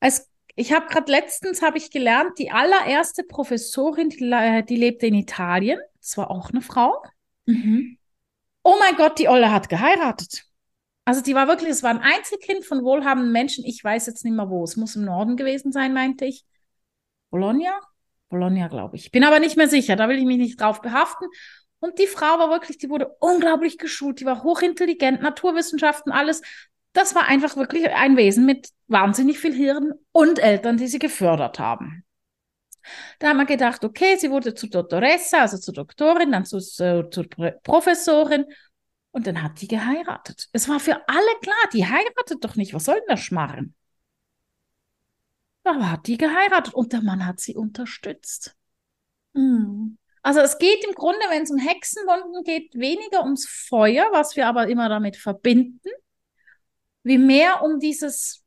Es, 0.00 0.28
ich 0.54 0.72
habe 0.72 0.86
gerade 0.86 1.10
letztens 1.10 1.62
habe 1.62 1.78
ich 1.78 1.90
gelernt, 1.90 2.38
die 2.38 2.50
allererste 2.50 3.22
Professorin, 3.24 4.08
die, 4.10 4.64
die 4.68 4.76
lebte 4.76 5.06
in 5.06 5.14
Italien, 5.14 5.80
das 5.98 6.16
war 6.18 6.30
auch 6.30 6.50
eine 6.50 6.60
Frau. 6.60 7.02
Mhm. 7.46 7.98
Oh 8.64 8.74
mein 8.78 8.96
Gott, 8.96 9.18
die 9.18 9.28
Olle 9.28 9.50
hat 9.50 9.68
geheiratet. 9.68 10.44
Also 11.04 11.20
die 11.20 11.34
war 11.34 11.48
wirklich, 11.48 11.70
es 11.70 11.82
war 11.82 11.90
ein 11.90 11.98
Einzelkind 11.98 12.64
von 12.64 12.84
wohlhabenden 12.84 13.32
Menschen. 13.32 13.64
Ich 13.64 13.82
weiß 13.82 14.06
jetzt 14.06 14.24
nicht 14.24 14.34
mehr 14.34 14.50
wo. 14.50 14.62
Es 14.62 14.76
muss 14.76 14.94
im 14.94 15.04
Norden 15.04 15.36
gewesen 15.36 15.72
sein, 15.72 15.92
meinte 15.92 16.24
ich. 16.26 16.44
Bologna? 17.30 17.80
Bologna, 18.28 18.68
glaube 18.68 18.96
ich. 18.96 19.10
Bin 19.10 19.24
aber 19.24 19.40
nicht 19.40 19.56
mehr 19.56 19.68
sicher. 19.68 19.96
Da 19.96 20.08
will 20.08 20.18
ich 20.18 20.24
mich 20.24 20.38
nicht 20.38 20.60
drauf 20.60 20.80
behaften. 20.80 21.26
Und 21.82 21.98
die 21.98 22.06
Frau 22.06 22.38
war 22.38 22.48
wirklich, 22.48 22.78
die 22.78 22.88
wurde 22.88 23.08
unglaublich 23.18 23.76
geschult, 23.76 24.20
die 24.20 24.24
war 24.24 24.44
hochintelligent, 24.44 25.20
Naturwissenschaften, 25.20 26.12
alles. 26.12 26.40
Das 26.92 27.16
war 27.16 27.24
einfach 27.24 27.56
wirklich 27.56 27.90
ein 27.90 28.16
Wesen 28.16 28.46
mit 28.46 28.68
wahnsinnig 28.86 29.40
viel 29.40 29.52
Hirn 29.52 29.92
und 30.12 30.38
Eltern, 30.38 30.76
die 30.76 30.86
sie 30.86 31.00
gefördert 31.00 31.58
haben. 31.58 32.04
Da 33.18 33.30
haben 33.30 33.38
wir 33.38 33.46
gedacht, 33.46 33.84
okay, 33.84 34.16
sie 34.16 34.30
wurde 34.30 34.54
zu 34.54 34.68
Doktoressa, 34.68 35.40
also 35.40 35.58
zur 35.58 35.74
Doktorin, 35.74 36.30
dann 36.30 36.44
zu, 36.44 36.60
zu, 36.60 37.10
zur 37.10 37.26
Professorin 37.64 38.44
und 39.10 39.26
dann 39.26 39.42
hat 39.42 39.60
die 39.60 39.66
geheiratet. 39.66 40.48
Es 40.52 40.68
war 40.68 40.78
für 40.78 41.08
alle 41.08 41.38
klar, 41.42 41.68
die 41.72 41.84
heiratet 41.84 42.44
doch 42.44 42.54
nicht. 42.54 42.74
Was 42.74 42.84
soll 42.84 42.94
denn 42.94 43.08
das 43.08 43.20
Schmarren? 43.20 43.74
Aber 45.64 45.90
hat 45.90 46.06
die 46.06 46.16
geheiratet 46.16 46.74
und 46.74 46.92
der 46.92 47.02
Mann 47.02 47.26
hat 47.26 47.40
sie 47.40 47.56
unterstützt. 47.56 48.56
Mhm. 49.32 49.98
Also 50.22 50.40
es 50.40 50.58
geht 50.58 50.84
im 50.84 50.94
Grunde, 50.94 51.20
wenn 51.30 51.42
es 51.42 51.50
um 51.50 51.58
Hexenwunden 51.58 52.44
geht, 52.44 52.74
weniger 52.74 53.22
ums 53.24 53.46
Feuer, 53.46 54.06
was 54.12 54.36
wir 54.36 54.46
aber 54.46 54.68
immer 54.68 54.88
damit 54.88 55.16
verbinden, 55.16 55.90
wie 57.02 57.18
mehr 57.18 57.62
um 57.62 57.80
dieses, 57.80 58.44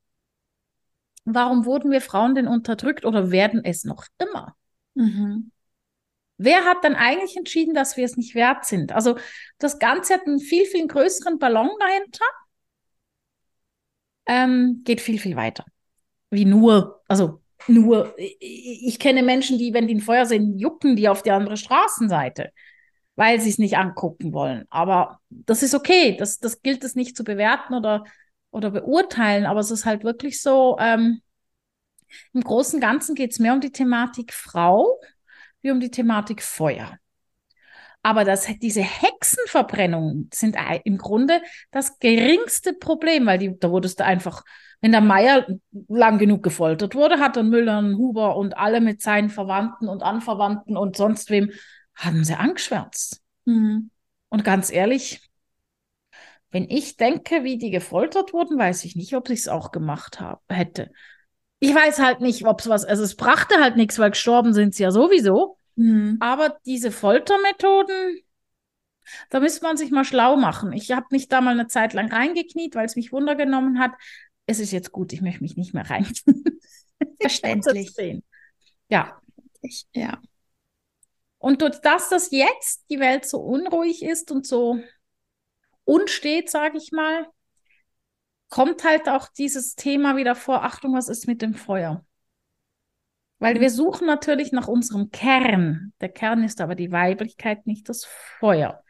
warum 1.25 1.65
wurden 1.65 1.91
wir 1.91 1.99
Frauen 1.99 2.33
denn 2.33 2.47
unterdrückt 2.47 3.03
oder 3.05 3.29
werden 3.31 3.63
es 3.65 3.83
noch 3.83 4.05
immer? 4.17 4.55
Mhm. 4.93 5.51
Wer 6.37 6.63
hat 6.63 6.83
dann 6.83 6.95
eigentlich 6.95 7.35
entschieden, 7.35 7.73
dass 7.73 7.97
wir 7.97 8.05
es 8.05 8.15
nicht 8.15 8.35
wert 8.35 8.65
sind? 8.65 8.93
Also 8.93 9.17
das 9.57 9.79
Ganze 9.79 10.13
hat 10.13 10.25
einen 10.25 10.39
viel, 10.39 10.65
viel 10.65 10.87
größeren 10.87 11.39
Ballon 11.39 11.69
dahinter, 11.79 12.25
ähm, 14.25 14.81
geht 14.85 15.01
viel, 15.01 15.19
viel 15.19 15.35
weiter. 15.35 15.65
Wie 16.29 16.45
nur, 16.45 17.03
also 17.07 17.41
nur, 17.67 18.13
ich 18.17 18.99
kenne 18.99 19.23
Menschen, 19.23 19.57
die, 19.57 19.73
wenn 19.73 19.87
die 19.87 19.95
ein 19.95 20.01
Feuer 20.01 20.25
sehen, 20.25 20.57
jucken 20.57 20.95
die 20.95 21.09
auf 21.09 21.23
die 21.23 21.31
andere 21.31 21.57
Straßenseite, 21.57 22.51
weil 23.15 23.39
sie 23.39 23.49
es 23.49 23.57
nicht 23.57 23.77
angucken 23.77 24.33
wollen. 24.33 24.65
Aber 24.69 25.19
das 25.29 25.63
ist 25.63 25.73
okay. 25.73 26.15
Das, 26.17 26.39
das 26.39 26.61
gilt 26.61 26.83
es 26.83 26.95
nicht 26.95 27.15
zu 27.17 27.23
bewerten 27.23 27.73
oder, 27.73 28.03
oder 28.51 28.71
beurteilen. 28.71 29.45
Aber 29.45 29.59
es 29.59 29.71
ist 29.71 29.85
halt 29.85 30.03
wirklich 30.03 30.41
so, 30.41 30.77
ähm, 30.79 31.21
im 32.33 32.41
Großen 32.41 32.77
und 32.77 32.81
Ganzen 32.81 33.15
geht 33.15 33.31
es 33.31 33.39
mehr 33.39 33.53
um 33.53 33.61
die 33.61 33.71
Thematik 33.71 34.33
Frau 34.33 34.99
wie 35.61 35.71
um 35.71 35.79
die 35.79 35.91
Thematik 35.91 36.43
Feuer. 36.43 36.97
Aber 38.03 38.23
das, 38.23 38.47
diese 38.61 38.83
Hexenverbrennungen 38.83 40.29
sind 40.31 40.57
im 40.83 40.99
Grunde 40.99 41.41
das 41.71 41.97
geringste 41.97 42.73
Problem, 42.73 43.25
weil 43.25 43.39
die, 43.39 43.57
da 43.59 43.71
wurdest 43.71 43.99
du 43.99 44.05
einfach 44.05 44.43
wenn 44.81 44.91
der 44.91 45.01
Meier 45.01 45.47
lang 45.87 46.17
genug 46.17 46.43
gefoltert 46.43 46.95
wurde, 46.95 47.19
hat 47.19 47.35
dann 47.37 47.49
Müller 47.49 47.79
und 47.79 47.97
Huber 47.97 48.35
und 48.35 48.57
alle 48.57 48.81
mit 48.81 49.01
seinen 49.01 49.29
Verwandten 49.29 49.87
und 49.87 50.03
Anverwandten 50.03 50.77
und 50.77 50.95
sonst 50.95 51.29
wem, 51.29 51.51
haben 51.95 52.23
sie 52.23 52.35
angeschwärzt. 52.35 53.21
Mhm. 53.45 53.89
Und 54.29 54.43
ganz 54.43 54.71
ehrlich, 54.71 55.21
wenn 56.51 56.69
ich 56.69 56.97
denke, 56.97 57.43
wie 57.43 57.57
die 57.57 57.71
gefoltert 57.71 58.33
wurden, 58.33 58.57
weiß 58.57 58.85
ich 58.85 58.95
nicht, 58.95 59.15
ob 59.15 59.29
ich 59.29 59.39
es 59.39 59.47
auch 59.47 59.71
gemacht 59.71 60.19
hab, 60.19 60.41
hätte. 60.49 60.91
Ich 61.59 61.73
weiß 61.73 61.99
halt 61.99 62.21
nicht, 62.21 62.45
ob 62.45 62.59
es 62.59 62.69
was, 62.69 62.85
also 62.85 63.03
es 63.03 63.15
brachte 63.15 63.55
halt 63.61 63.75
nichts, 63.77 63.97
weil 63.97 64.11
gestorben 64.11 64.53
sind 64.53 64.75
sie 64.75 64.83
ja 64.83 64.91
sowieso. 64.91 65.57
Mhm. 65.75 66.17
Aber 66.19 66.57
diese 66.65 66.91
Foltermethoden, 66.91 68.19
da 69.29 69.39
müsste 69.39 69.65
man 69.65 69.77
sich 69.77 69.91
mal 69.91 70.05
schlau 70.05 70.35
machen. 70.35 70.73
Ich 70.73 70.91
habe 70.91 71.05
mich 71.11 71.27
da 71.27 71.41
mal 71.41 71.51
eine 71.51 71.67
Zeit 71.67 71.93
lang 71.93 72.11
reingekniet, 72.11 72.75
weil 72.75 72.85
es 72.85 72.95
mich 72.95 73.11
wundergenommen 73.11 73.79
hat 73.79 73.91
es 74.45 74.59
ist 74.59 74.71
jetzt 74.71 74.91
gut, 74.91 75.13
ich 75.13 75.21
möchte 75.21 75.41
mich 75.41 75.57
nicht 75.57 75.73
mehr 75.73 75.89
rein. 75.89 76.07
Verständlich. 77.19 77.93
ja. 78.89 79.19
Ja. 79.93 80.21
Und 81.37 81.61
durch 81.61 81.79
das, 81.81 82.09
dass 82.09 82.31
jetzt 82.31 82.89
die 82.89 82.99
Welt 82.99 83.25
so 83.25 83.39
unruhig 83.39 84.03
ist 84.03 84.31
und 84.31 84.45
so 84.47 84.79
unstet, 85.83 86.49
sage 86.49 86.77
ich 86.77 86.91
mal, 86.91 87.27
kommt 88.49 88.83
halt 88.83 89.09
auch 89.09 89.27
dieses 89.27 89.75
Thema 89.75 90.17
wieder 90.17 90.35
vor, 90.35 90.63
Achtung, 90.63 90.93
was 90.93 91.09
ist 91.09 91.27
mit 91.27 91.41
dem 91.41 91.53
Feuer? 91.53 92.05
Weil 93.39 93.59
wir 93.59 93.69
suchen 93.69 94.07
natürlich 94.07 94.51
nach 94.51 94.67
unserem 94.67 95.11
Kern. 95.11 95.93
Der 95.99 96.09
Kern 96.09 96.43
ist 96.43 96.61
aber 96.61 96.75
die 96.75 96.91
Weiblichkeit, 96.91 97.67
nicht 97.67 97.89
das 97.89 98.05
Feuer. 98.39 98.83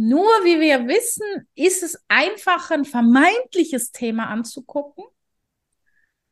Nur 0.00 0.28
wie 0.44 0.60
wir 0.60 0.86
wissen, 0.86 1.48
ist 1.56 1.82
es 1.82 2.00
einfach 2.06 2.70
ein 2.70 2.84
vermeintliches 2.84 3.90
Thema 3.90 4.28
anzugucken, 4.28 5.02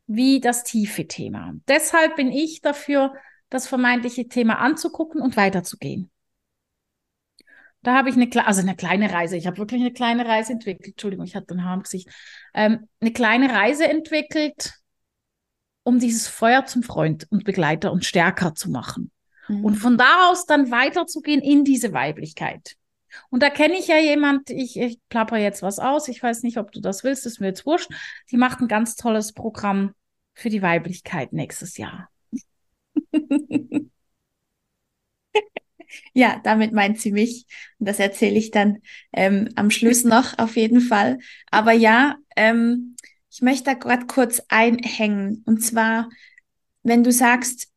wie 0.06 0.38
das 0.38 0.62
tiefe 0.62 1.08
Thema. 1.08 1.52
Deshalb 1.66 2.14
bin 2.14 2.30
ich 2.30 2.60
dafür, 2.60 3.12
das 3.50 3.66
vermeintliche 3.66 4.28
Thema 4.28 4.60
anzugucken 4.60 5.20
und 5.20 5.36
weiterzugehen. 5.36 6.12
Da 7.82 7.96
habe 7.96 8.08
ich 8.08 8.14
eine, 8.14 8.46
also 8.46 8.60
eine 8.60 8.76
kleine 8.76 9.12
Reise. 9.12 9.36
Ich 9.36 9.48
habe 9.48 9.58
wirklich 9.58 9.80
eine 9.80 9.92
kleine 9.92 10.26
Reise 10.26 10.52
entwickelt. 10.52 10.90
Entschuldigung, 10.90 11.26
ich 11.26 11.34
hatte 11.34 11.52
ein 11.54 11.64
Haar 11.64 11.74
im 11.74 11.82
Gesicht. 11.82 12.08
Ähm, 12.54 12.88
eine 13.00 13.12
kleine 13.12 13.52
Reise 13.52 13.88
entwickelt, 13.88 14.74
um 15.82 15.98
dieses 15.98 16.28
Feuer 16.28 16.66
zum 16.66 16.84
Freund 16.84 17.26
und 17.30 17.42
Begleiter 17.42 17.90
und 17.90 18.04
stärker 18.04 18.54
zu 18.54 18.70
machen. 18.70 19.10
Mhm. 19.48 19.64
Und 19.64 19.74
von 19.74 19.98
daraus 19.98 20.46
dann 20.46 20.70
weiterzugehen 20.70 21.42
in 21.42 21.64
diese 21.64 21.92
Weiblichkeit. 21.92 22.76
Und 23.30 23.42
da 23.42 23.50
kenne 23.50 23.78
ich 23.78 23.88
ja 23.88 23.98
jemand, 23.98 24.50
ich, 24.50 24.78
ich 24.78 25.00
plapper 25.08 25.36
jetzt 25.36 25.62
was 25.62 25.78
aus, 25.78 26.08
ich 26.08 26.22
weiß 26.22 26.42
nicht, 26.42 26.58
ob 26.58 26.72
du 26.72 26.80
das 26.80 27.04
willst, 27.04 27.26
ist 27.26 27.40
mir 27.40 27.48
jetzt 27.48 27.66
wurscht. 27.66 27.90
Die 28.30 28.36
macht 28.36 28.60
ein 28.60 28.68
ganz 28.68 28.96
tolles 28.96 29.32
Programm 29.32 29.94
für 30.34 30.50
die 30.50 30.62
Weiblichkeit 30.62 31.32
nächstes 31.32 31.76
Jahr. 31.76 32.08
ja, 36.12 36.40
damit 36.44 36.72
meint 36.72 37.00
sie 37.00 37.12
mich. 37.12 37.46
Und 37.78 37.88
das 37.88 37.98
erzähle 37.98 38.36
ich 38.36 38.50
dann 38.50 38.78
ähm, 39.12 39.48
am 39.56 39.70
Schluss 39.70 40.04
noch 40.04 40.38
auf 40.38 40.56
jeden 40.56 40.80
Fall. 40.80 41.18
Aber 41.50 41.72
ja, 41.72 42.16
ähm, 42.36 42.96
ich 43.30 43.42
möchte 43.42 43.64
da 43.64 43.74
gerade 43.74 44.06
kurz 44.06 44.42
einhängen. 44.48 45.42
Und 45.46 45.62
zwar, 45.62 46.08
wenn 46.82 47.04
du 47.04 47.12
sagst, 47.12 47.68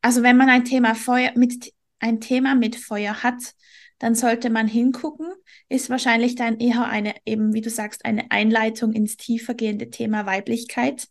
also 0.00 0.22
wenn 0.22 0.36
man 0.36 0.48
ein 0.48 0.64
Thema 0.64 0.94
Feuer 0.94 1.32
mit 1.34 1.72
ein 2.00 2.20
Thema 2.20 2.54
mit 2.54 2.76
Feuer 2.76 3.22
hat, 3.22 3.54
dann 3.98 4.14
sollte 4.14 4.50
man 4.50 4.68
hingucken, 4.68 5.32
ist 5.68 5.90
wahrscheinlich 5.90 6.34
dann 6.34 6.58
eher 6.58 6.84
eine, 6.84 7.14
eben 7.24 7.52
wie 7.52 7.60
du 7.60 7.70
sagst, 7.70 8.04
eine 8.04 8.30
Einleitung 8.30 8.92
ins 8.92 9.16
tiefergehende 9.16 9.90
Thema 9.90 10.26
Weiblichkeit. 10.26 11.08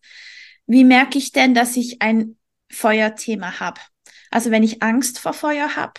Wie 0.66 0.84
merke 0.84 1.18
ich 1.18 1.32
denn, 1.32 1.54
dass 1.54 1.76
ich 1.76 2.02
ein 2.02 2.38
Feuerthema 2.70 3.60
habe? 3.60 3.82
Also 4.32 4.52
wenn 4.52 4.64
ich 4.64 4.84
Angst 4.84 5.20
vor 5.20 5.34
Feuer 5.34 5.76
habe. 5.76 5.94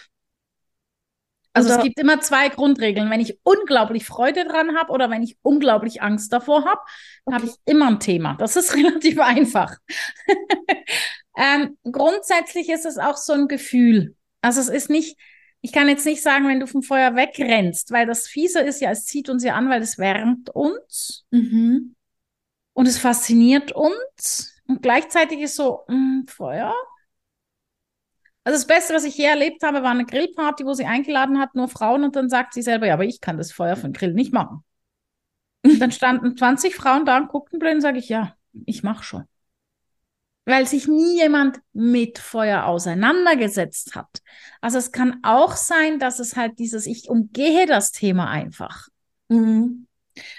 Also 1.54 1.70
es 1.70 1.82
gibt 1.82 1.98
immer 1.98 2.20
zwei 2.20 2.48
Grundregeln. 2.50 3.10
Wenn 3.10 3.20
ich 3.20 3.38
unglaublich 3.42 4.06
Freude 4.06 4.44
dran 4.44 4.76
habe 4.76 4.92
oder 4.92 5.10
wenn 5.10 5.22
ich 5.22 5.36
unglaublich 5.42 6.02
Angst 6.02 6.32
davor 6.32 6.64
habe, 6.64 6.80
okay. 7.24 7.34
habe 7.34 7.46
ich 7.46 7.54
immer 7.64 7.88
ein 7.88 8.00
Thema. 8.00 8.36
Das 8.38 8.56
ist 8.56 8.74
relativ 8.76 9.18
einfach. 9.18 9.76
ähm, 11.36 11.76
grundsätzlich 11.90 12.68
ist 12.68 12.86
es 12.86 12.98
auch 12.98 13.16
so 13.16 13.32
ein 13.32 13.48
Gefühl. 13.48 14.14
Also 14.40 14.60
es 14.60 14.68
ist 14.68 14.88
nicht, 14.88 15.18
ich 15.60 15.72
kann 15.72 15.88
jetzt 15.88 16.06
nicht 16.06 16.22
sagen, 16.22 16.46
wenn 16.48 16.60
du 16.60 16.66
vom 16.66 16.82
Feuer 16.82 17.16
wegrennst, 17.16 17.90
weil 17.90 18.06
das 18.06 18.26
Fiese 18.26 18.60
ist 18.60 18.80
ja, 18.80 18.90
es 18.90 19.06
zieht 19.06 19.28
uns 19.28 19.42
ja 19.42 19.54
an, 19.54 19.68
weil 19.68 19.82
es 19.82 19.98
wärmt 19.98 20.50
uns 20.50 21.26
mhm. 21.30 21.94
und 22.74 22.86
es 22.86 22.98
fasziniert 22.98 23.72
uns 23.72 24.62
und 24.66 24.82
gleichzeitig 24.82 25.40
ist 25.40 25.56
so, 25.56 25.84
mh, 25.88 25.94
hm, 25.94 26.26
Feuer. 26.28 26.74
Also 28.44 28.56
das 28.56 28.66
Beste, 28.66 28.94
was 28.94 29.04
ich 29.04 29.18
je 29.18 29.24
erlebt 29.24 29.62
habe, 29.62 29.82
war 29.82 29.90
eine 29.90 30.06
Grillparty, 30.06 30.64
wo 30.64 30.72
sie 30.72 30.86
eingeladen 30.86 31.38
hat, 31.38 31.54
nur 31.54 31.68
Frauen 31.68 32.04
und 32.04 32.16
dann 32.16 32.30
sagt 32.30 32.54
sie 32.54 32.62
selber, 32.62 32.86
ja, 32.86 32.94
aber 32.94 33.04
ich 33.04 33.20
kann 33.20 33.36
das 33.36 33.52
Feuer 33.52 33.76
den 33.76 33.92
Grill 33.92 34.14
nicht 34.14 34.32
machen. 34.32 34.64
Und 35.64 35.80
dann 35.80 35.92
standen 35.92 36.36
20 36.36 36.74
Frauen 36.74 37.04
da 37.04 37.18
und 37.18 37.28
guckten 37.28 37.58
blöd 37.58 37.74
und 37.74 37.80
sage 37.80 37.98
ich, 37.98 38.08
ja, 38.08 38.36
ich 38.64 38.82
mache 38.82 39.04
schon 39.04 39.24
weil 40.48 40.66
sich 40.66 40.88
nie 40.88 41.16
jemand 41.20 41.60
mit 41.74 42.18
Feuer 42.18 42.64
auseinandergesetzt 42.64 43.94
hat. 43.94 44.22
Also 44.62 44.78
es 44.78 44.92
kann 44.92 45.20
auch 45.22 45.54
sein, 45.56 45.98
dass 45.98 46.20
es 46.20 46.36
halt 46.36 46.58
dieses, 46.58 46.86
ich 46.86 47.10
umgehe 47.10 47.66
das 47.66 47.92
Thema 47.92 48.30
einfach. 48.30 48.88
Mhm. 49.28 49.86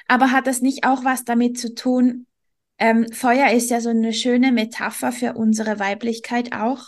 Aber 0.08 0.32
hat 0.32 0.48
das 0.48 0.62
nicht 0.62 0.84
auch 0.84 1.04
was 1.04 1.26
damit 1.26 1.60
zu 1.60 1.76
tun? 1.76 2.26
Ähm, 2.80 3.12
Feuer 3.12 3.52
ist 3.52 3.70
ja 3.70 3.82
so 3.82 3.90
eine 3.90 4.12
schöne 4.12 4.52
Metapher 4.52 5.12
für 5.12 5.34
unsere 5.34 5.78
Weiblichkeit 5.78 6.54
auch, 6.54 6.86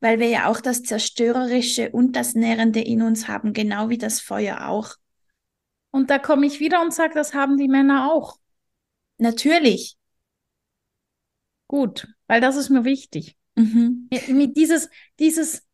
weil 0.00 0.18
wir 0.18 0.28
ja 0.28 0.48
auch 0.48 0.62
das 0.62 0.82
Zerstörerische 0.82 1.90
und 1.90 2.16
das 2.16 2.34
Nährende 2.34 2.80
in 2.80 3.02
uns 3.02 3.28
haben, 3.28 3.52
genau 3.52 3.90
wie 3.90 3.98
das 3.98 4.20
Feuer 4.20 4.68
auch. 4.68 4.94
Und 5.90 6.08
da 6.08 6.18
komme 6.18 6.46
ich 6.46 6.60
wieder 6.60 6.80
und 6.80 6.94
sage, 6.94 7.12
das 7.12 7.34
haben 7.34 7.58
die 7.58 7.68
Männer 7.68 8.10
auch. 8.10 8.38
Natürlich. 9.18 9.98
Gut, 11.74 12.06
weil 12.28 12.40
das 12.40 12.54
ist 12.54 12.70
mir 12.70 12.84
wichtig. 12.84 13.36
Mhm. 13.56 14.08
Mit 14.28 14.56
dieses, 14.56 14.88
dieses. 15.18 15.66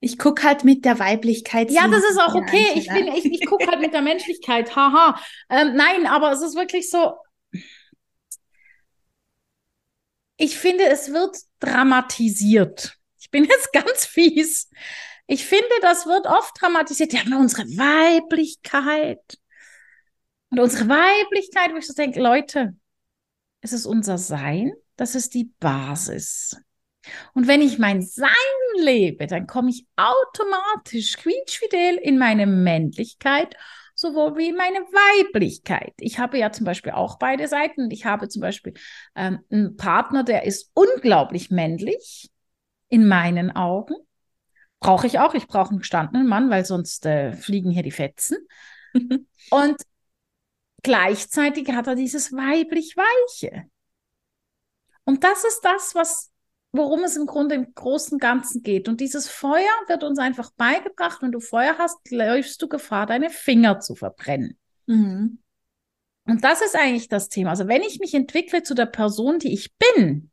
Ich 0.00 0.18
gucke 0.18 0.44
halt 0.44 0.64
mit 0.64 0.86
der 0.86 0.98
Weiblichkeit. 0.98 1.70
Ja, 1.70 1.88
das 1.88 2.02
ist 2.08 2.18
auch 2.18 2.34
okay. 2.34 2.68
Ich, 2.74 2.88
bin, 2.88 3.06
ich, 3.08 3.26
ich 3.26 3.44
gucke 3.44 3.66
halt 3.66 3.80
mit 3.80 3.92
der 3.92 4.00
Menschlichkeit. 4.00 4.74
Haha. 4.74 5.20
Ähm, 5.50 5.76
nein, 5.76 6.06
aber 6.06 6.32
es 6.32 6.40
ist 6.40 6.56
wirklich 6.56 6.88
so. 6.88 7.18
Ich 10.38 10.56
finde, 10.56 10.86
es 10.86 11.12
wird 11.12 11.36
dramatisiert. 11.60 12.96
Ich 13.20 13.30
bin 13.30 13.44
jetzt 13.50 13.74
ganz 13.74 14.06
fies. 14.06 14.70
Ich 15.26 15.44
finde, 15.44 15.68
das 15.82 16.06
wird 16.06 16.26
oft 16.26 16.58
dramatisiert. 16.58 17.12
Haben 17.12 17.34
unsere 17.34 17.64
Weiblichkeit. 17.76 19.20
Und 20.48 20.60
unsere 20.60 20.88
Weiblichkeit, 20.88 21.74
wo 21.74 21.76
ich 21.76 21.86
so 21.86 21.92
denke, 21.92 22.22
Leute, 22.22 22.74
es 23.64 23.72
ist 23.72 23.86
unser 23.86 24.18
Sein, 24.18 24.74
das 24.96 25.14
ist 25.14 25.32
die 25.32 25.50
Basis. 25.58 26.60
Und 27.32 27.48
wenn 27.48 27.62
ich 27.62 27.78
mein 27.78 28.02
Sein 28.02 28.28
lebe, 28.76 29.26
dann 29.26 29.46
komme 29.46 29.70
ich 29.70 29.86
automatisch 29.96 31.16
quietschfidel 31.16 31.96
in 31.96 32.18
meine 32.18 32.46
Männlichkeit, 32.46 33.56
sowohl 33.94 34.36
wie 34.36 34.50
in 34.50 34.56
meine 34.56 34.80
Weiblichkeit. 34.80 35.94
Ich 35.98 36.18
habe 36.18 36.38
ja 36.38 36.52
zum 36.52 36.66
Beispiel 36.66 36.92
auch 36.92 37.18
beide 37.18 37.48
Seiten. 37.48 37.90
Ich 37.90 38.04
habe 38.04 38.28
zum 38.28 38.42
Beispiel 38.42 38.74
ähm, 39.16 39.40
einen 39.50 39.76
Partner, 39.78 40.24
der 40.24 40.44
ist 40.44 40.70
unglaublich 40.74 41.50
männlich 41.50 42.30
in 42.90 43.08
meinen 43.08 43.56
Augen. 43.56 43.94
Brauche 44.78 45.06
ich 45.06 45.20
auch. 45.20 45.32
Ich 45.32 45.46
brauche 45.46 45.70
einen 45.70 45.78
gestandenen 45.78 46.26
Mann, 46.26 46.50
weil 46.50 46.66
sonst 46.66 47.06
äh, 47.06 47.32
fliegen 47.32 47.70
hier 47.70 47.82
die 47.82 47.90
Fetzen. 47.90 48.36
Und 49.50 49.76
gleichzeitig 50.84 51.68
hat 51.72 51.88
er 51.88 51.96
dieses 51.96 52.32
weiblich-weiche. 52.32 53.64
Und 55.04 55.24
das 55.24 55.44
ist 55.44 55.60
das, 55.62 55.94
was 55.94 56.30
worum 56.74 57.04
es 57.04 57.16
im 57.16 57.26
Grunde 57.26 57.54
im 57.54 57.72
großen 57.72 58.18
Ganzen 58.18 58.62
geht. 58.62 58.88
Und 58.88 59.00
dieses 59.00 59.28
Feuer 59.28 59.70
wird 59.86 60.02
uns 60.02 60.18
einfach 60.18 60.50
beigebracht. 60.56 61.22
Wenn 61.22 61.30
du 61.30 61.38
Feuer 61.38 61.76
hast, 61.78 62.10
läufst 62.10 62.60
du 62.60 62.68
Gefahr, 62.68 63.06
deine 63.06 63.30
Finger 63.30 63.78
zu 63.78 63.94
verbrennen. 63.94 64.58
Mhm. 64.86 65.38
Und 66.26 66.42
das 66.42 66.62
ist 66.62 66.74
eigentlich 66.74 67.08
das 67.08 67.28
Thema. 67.28 67.50
Also 67.50 67.68
wenn 67.68 67.82
ich 67.82 68.00
mich 68.00 68.12
entwickle 68.12 68.64
zu 68.64 68.74
der 68.74 68.86
Person, 68.86 69.38
die 69.38 69.52
ich 69.52 69.72
bin, 69.76 70.32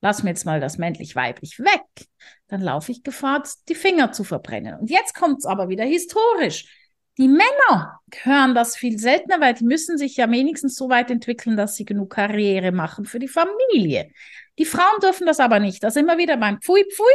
lass 0.00 0.22
mir 0.22 0.30
jetzt 0.30 0.46
mal 0.46 0.58
das 0.58 0.78
männlich-weiblich 0.78 1.58
weg, 1.58 2.06
dann 2.46 2.62
laufe 2.62 2.90
ich 2.90 3.02
Gefahr, 3.02 3.42
die 3.68 3.74
Finger 3.74 4.12
zu 4.12 4.24
verbrennen. 4.24 4.78
Und 4.78 4.90
jetzt 4.90 5.14
kommt 5.14 5.40
es 5.40 5.44
aber 5.44 5.68
wieder 5.68 5.84
historisch. 5.84 6.77
Die 7.18 7.26
Männer 7.28 8.00
hören 8.22 8.54
das 8.54 8.76
viel 8.76 8.98
seltener, 8.98 9.40
weil 9.40 9.54
die 9.54 9.64
müssen 9.64 9.98
sich 9.98 10.16
ja 10.16 10.30
wenigstens 10.30 10.76
so 10.76 10.88
weit 10.88 11.10
entwickeln, 11.10 11.56
dass 11.56 11.74
sie 11.74 11.84
genug 11.84 12.10
Karriere 12.10 12.70
machen 12.70 13.04
für 13.04 13.18
die 13.18 13.28
Familie. 13.28 14.12
Die 14.56 14.64
Frauen 14.64 15.00
dürfen 15.02 15.26
das 15.26 15.40
aber 15.40 15.58
nicht. 15.58 15.82
Das 15.82 15.96
immer 15.96 16.16
wieder 16.16 16.36
beim 16.36 16.60
Pfui 16.62 16.84
Pfui. 16.84 17.12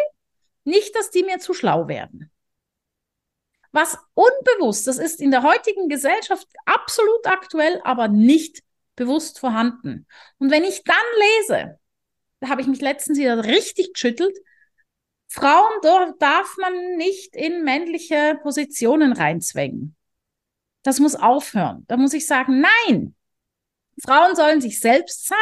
Nicht, 0.66 0.94
dass 0.96 1.10
die 1.10 1.24
mir 1.24 1.40
zu 1.40 1.54
schlau 1.54 1.88
werden. 1.88 2.30
Was 3.72 3.98
unbewusst, 4.14 4.88
das 4.88 4.98
ist 4.98 5.22
in 5.22 5.32
der 5.32 5.42
heutigen 5.42 5.90
Gesellschaft 5.90 6.48
absolut 6.66 7.26
aktuell, 7.26 7.82
aber 7.84 8.08
nicht 8.08 8.62
bewusst 8.96 9.40
vorhanden. 9.40 10.06
Und 10.38 10.52
wenn 10.52 10.64
ich 10.64 10.84
dann 10.84 10.96
lese, 11.40 11.80
da 12.40 12.50
habe 12.50 12.62
ich 12.62 12.68
mich 12.68 12.82
letztens 12.82 13.18
wieder 13.18 13.46
richtig 13.46 13.94
geschüttelt, 13.94 14.38
Frauen 15.34 16.14
darf 16.20 16.58
man 16.60 16.96
nicht 16.96 17.36
in 17.36 17.64
männliche 17.64 18.40
Positionen 18.44 19.14
reinzwängen. 19.14 19.96
Das 20.84 21.00
muss 21.00 21.16
aufhören. 21.16 21.86
Da 21.88 21.98
muss 21.98 22.14
ich 22.14 22.28
sagen, 22.28 22.62
nein, 22.62 23.16
Frauen 24.06 24.36
sollen 24.36 24.62
sich 24.62 24.80
selbst 24.80 25.26
sein, 25.26 25.38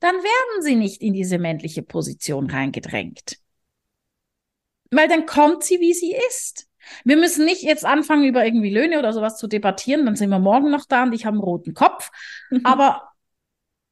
dann 0.00 0.16
werden 0.16 0.62
sie 0.62 0.74
nicht 0.74 1.00
in 1.00 1.14
diese 1.14 1.38
männliche 1.38 1.82
Position 1.82 2.50
reingedrängt. 2.50 3.38
Weil 4.90 5.08
dann 5.08 5.24
kommt 5.24 5.64
sie, 5.64 5.80
wie 5.80 5.94
sie 5.94 6.14
ist. 6.28 6.68
Wir 7.04 7.16
müssen 7.16 7.46
nicht 7.46 7.62
jetzt 7.62 7.86
anfangen, 7.86 8.24
über 8.24 8.44
irgendwie 8.44 8.68
Löhne 8.68 8.98
oder 8.98 9.14
sowas 9.14 9.38
zu 9.38 9.46
debattieren, 9.46 10.04
dann 10.04 10.16
sind 10.16 10.28
wir 10.28 10.40
morgen 10.40 10.70
noch 10.70 10.84
da 10.84 11.04
und 11.04 11.14
ich 11.14 11.24
habe 11.24 11.36
einen 11.36 11.44
roten 11.44 11.72
Kopf. 11.72 12.10
Aber 12.64 13.08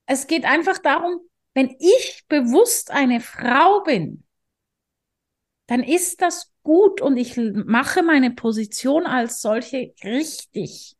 es 0.04 0.26
geht 0.26 0.44
einfach 0.44 0.76
darum, 0.76 1.18
wenn 1.54 1.74
ich 1.78 2.24
bewusst 2.28 2.90
eine 2.90 3.20
Frau 3.20 3.82
bin, 3.84 4.26
dann 5.70 5.84
ist 5.84 6.20
das 6.20 6.50
gut 6.64 7.00
und 7.00 7.16
ich 7.16 7.36
mache 7.36 8.02
meine 8.02 8.32
Position 8.32 9.06
als 9.06 9.40
solche 9.40 9.94
richtig. 10.02 10.96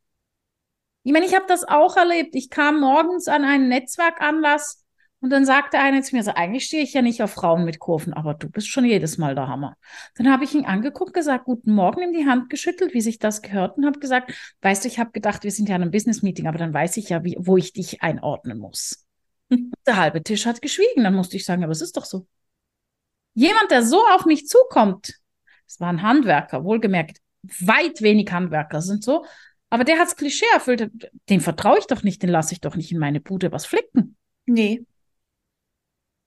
Ich 1.03 1.13
meine, 1.13 1.27
ich 1.27 1.35
habe 1.35 1.47
das 1.49 1.65
auch 1.65 1.97
erlebt. 1.97 2.37
Ich 2.37 2.51
kam 2.51 2.79
morgens 2.79 3.27
an 3.27 3.43
einen 3.43 3.67
Netzwerkanlass 3.67 4.85
und 5.19 5.31
dann 5.31 5.45
sagte 5.45 5.81
einer 5.81 6.03
zu 6.03 6.15
mir, 6.15 6.21
also 6.21 6.35
eigentlich 6.35 6.67
stehe 6.67 6.85
ich 6.85 6.93
ja 6.93 7.03
nicht 7.03 7.21
auf 7.21 7.33
Frauen 7.33 7.65
mit 7.65 7.81
Kurven, 7.81 8.13
aber 8.13 8.35
du 8.35 8.49
bist 8.49 8.69
schon 8.69 8.85
jedes 8.85 9.19
Mal 9.19 9.35
der 9.35 9.49
Hammer. 9.49 9.77
Dann 10.15 10.31
habe 10.31 10.45
ich 10.45 10.55
ihn 10.55 10.67
angeguckt, 10.67 11.15
gesagt, 11.15 11.47
guten 11.47 11.73
Morgen, 11.73 12.03
in 12.03 12.13
die 12.13 12.27
Hand 12.27 12.49
geschüttelt, 12.49 12.95
wie 12.95 13.01
sich 13.01 13.19
das 13.19 13.43
gehört 13.43 13.77
und 13.77 13.87
habe 13.87 13.99
gesagt, 13.99 14.33
weißt 14.63 14.85
du, 14.85 14.89
ich 14.89 15.01
habe 15.01 15.11
gedacht, 15.11 15.43
wir 15.43 15.51
sind 15.51 15.69
ja 15.69 15.75
in 15.75 15.83
einem 15.83 15.91
Business-Meeting, 15.91 16.47
aber 16.47 16.59
dann 16.59 16.73
weiß 16.73 16.97
ich 16.99 17.09
ja, 17.09 17.25
wie, 17.25 17.35
wo 17.41 17.57
ich 17.57 17.73
dich 17.73 18.03
einordnen 18.03 18.59
muss. 18.59 19.05
der 19.85 19.97
halbe 19.97 20.23
Tisch 20.23 20.47
hat 20.47 20.63
geschwiegen. 20.63 21.03
Dann 21.03 21.15
musste 21.15 21.37
ich 21.37 21.45
sagen, 21.45 21.65
aber 21.65 21.73
es 21.73 21.83
ist 21.83 21.97
doch 21.97 22.05
so. 22.05 22.29
Jemand, 23.41 23.71
der 23.71 23.83
so 23.83 24.07
auf 24.09 24.27
mich 24.27 24.47
zukommt, 24.47 25.15
es 25.67 25.81
war 25.81 25.89
ein 25.89 26.03
Handwerker, 26.03 26.63
wohlgemerkt, 26.63 27.23
weit 27.43 28.03
wenig 28.03 28.31
Handwerker 28.31 28.83
sind 28.83 29.03
so, 29.03 29.25
aber 29.71 29.85
der 29.85 29.99
hat's 29.99 30.15
Klischee 30.15 30.45
erfüllt. 30.53 30.91
Den 31.31 31.41
vertraue 31.41 31.79
ich 31.79 31.87
doch 31.87 32.03
nicht, 32.03 32.23
den 32.23 32.29
lasse 32.29 32.53
ich 32.53 32.61
doch 32.61 32.77
nicht 32.77 32.93
in 32.93 32.99
meine 32.99 33.19
Bude 33.19 33.51
was 33.51 33.65
flicken. 33.65 34.19
Nee. 34.45 34.85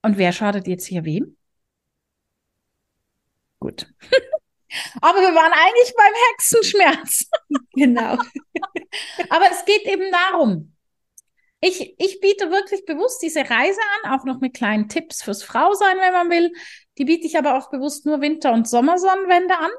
Und 0.01 0.17
wer 0.17 0.31
schadet 0.31 0.65
jetzt 0.65 0.87
hier 0.87 1.05
wem? 1.05 1.37
Gut. 3.59 3.93
Aber 5.01 5.19
wir 5.19 5.35
waren 5.35 5.53
eigentlich 5.53 5.93
beim 5.95 6.13
Hexenschmerz. 6.31 7.29
Genau. 7.75 8.17
Aber 9.29 9.45
es 9.51 9.65
geht 9.65 9.85
eben 9.85 10.11
darum. 10.11 10.73
Ich, 11.65 11.95
ich 11.97 12.19
biete 12.19 12.51
wirklich 12.51 12.85
bewusst 12.85 13.21
diese 13.21 13.39
Reise 13.39 13.79
an, 14.03 14.11
auch 14.11 14.25
noch 14.25 14.41
mit 14.41 14.53
kleinen 14.53 14.89
Tipps 14.89 15.23
fürs 15.23 15.43
Frausein, 15.43 15.97
wenn 15.97 16.11
man 16.11 16.29
will. 16.29 16.51
Die 16.97 17.05
biete 17.05 17.25
ich 17.25 17.37
aber 17.37 17.57
auch 17.57 17.69
bewusst 17.69 18.05
nur 18.05 18.21
Winter- 18.21 18.53
und 18.53 18.67
Sommersonnenwände 18.67 19.57
an. 19.57 19.71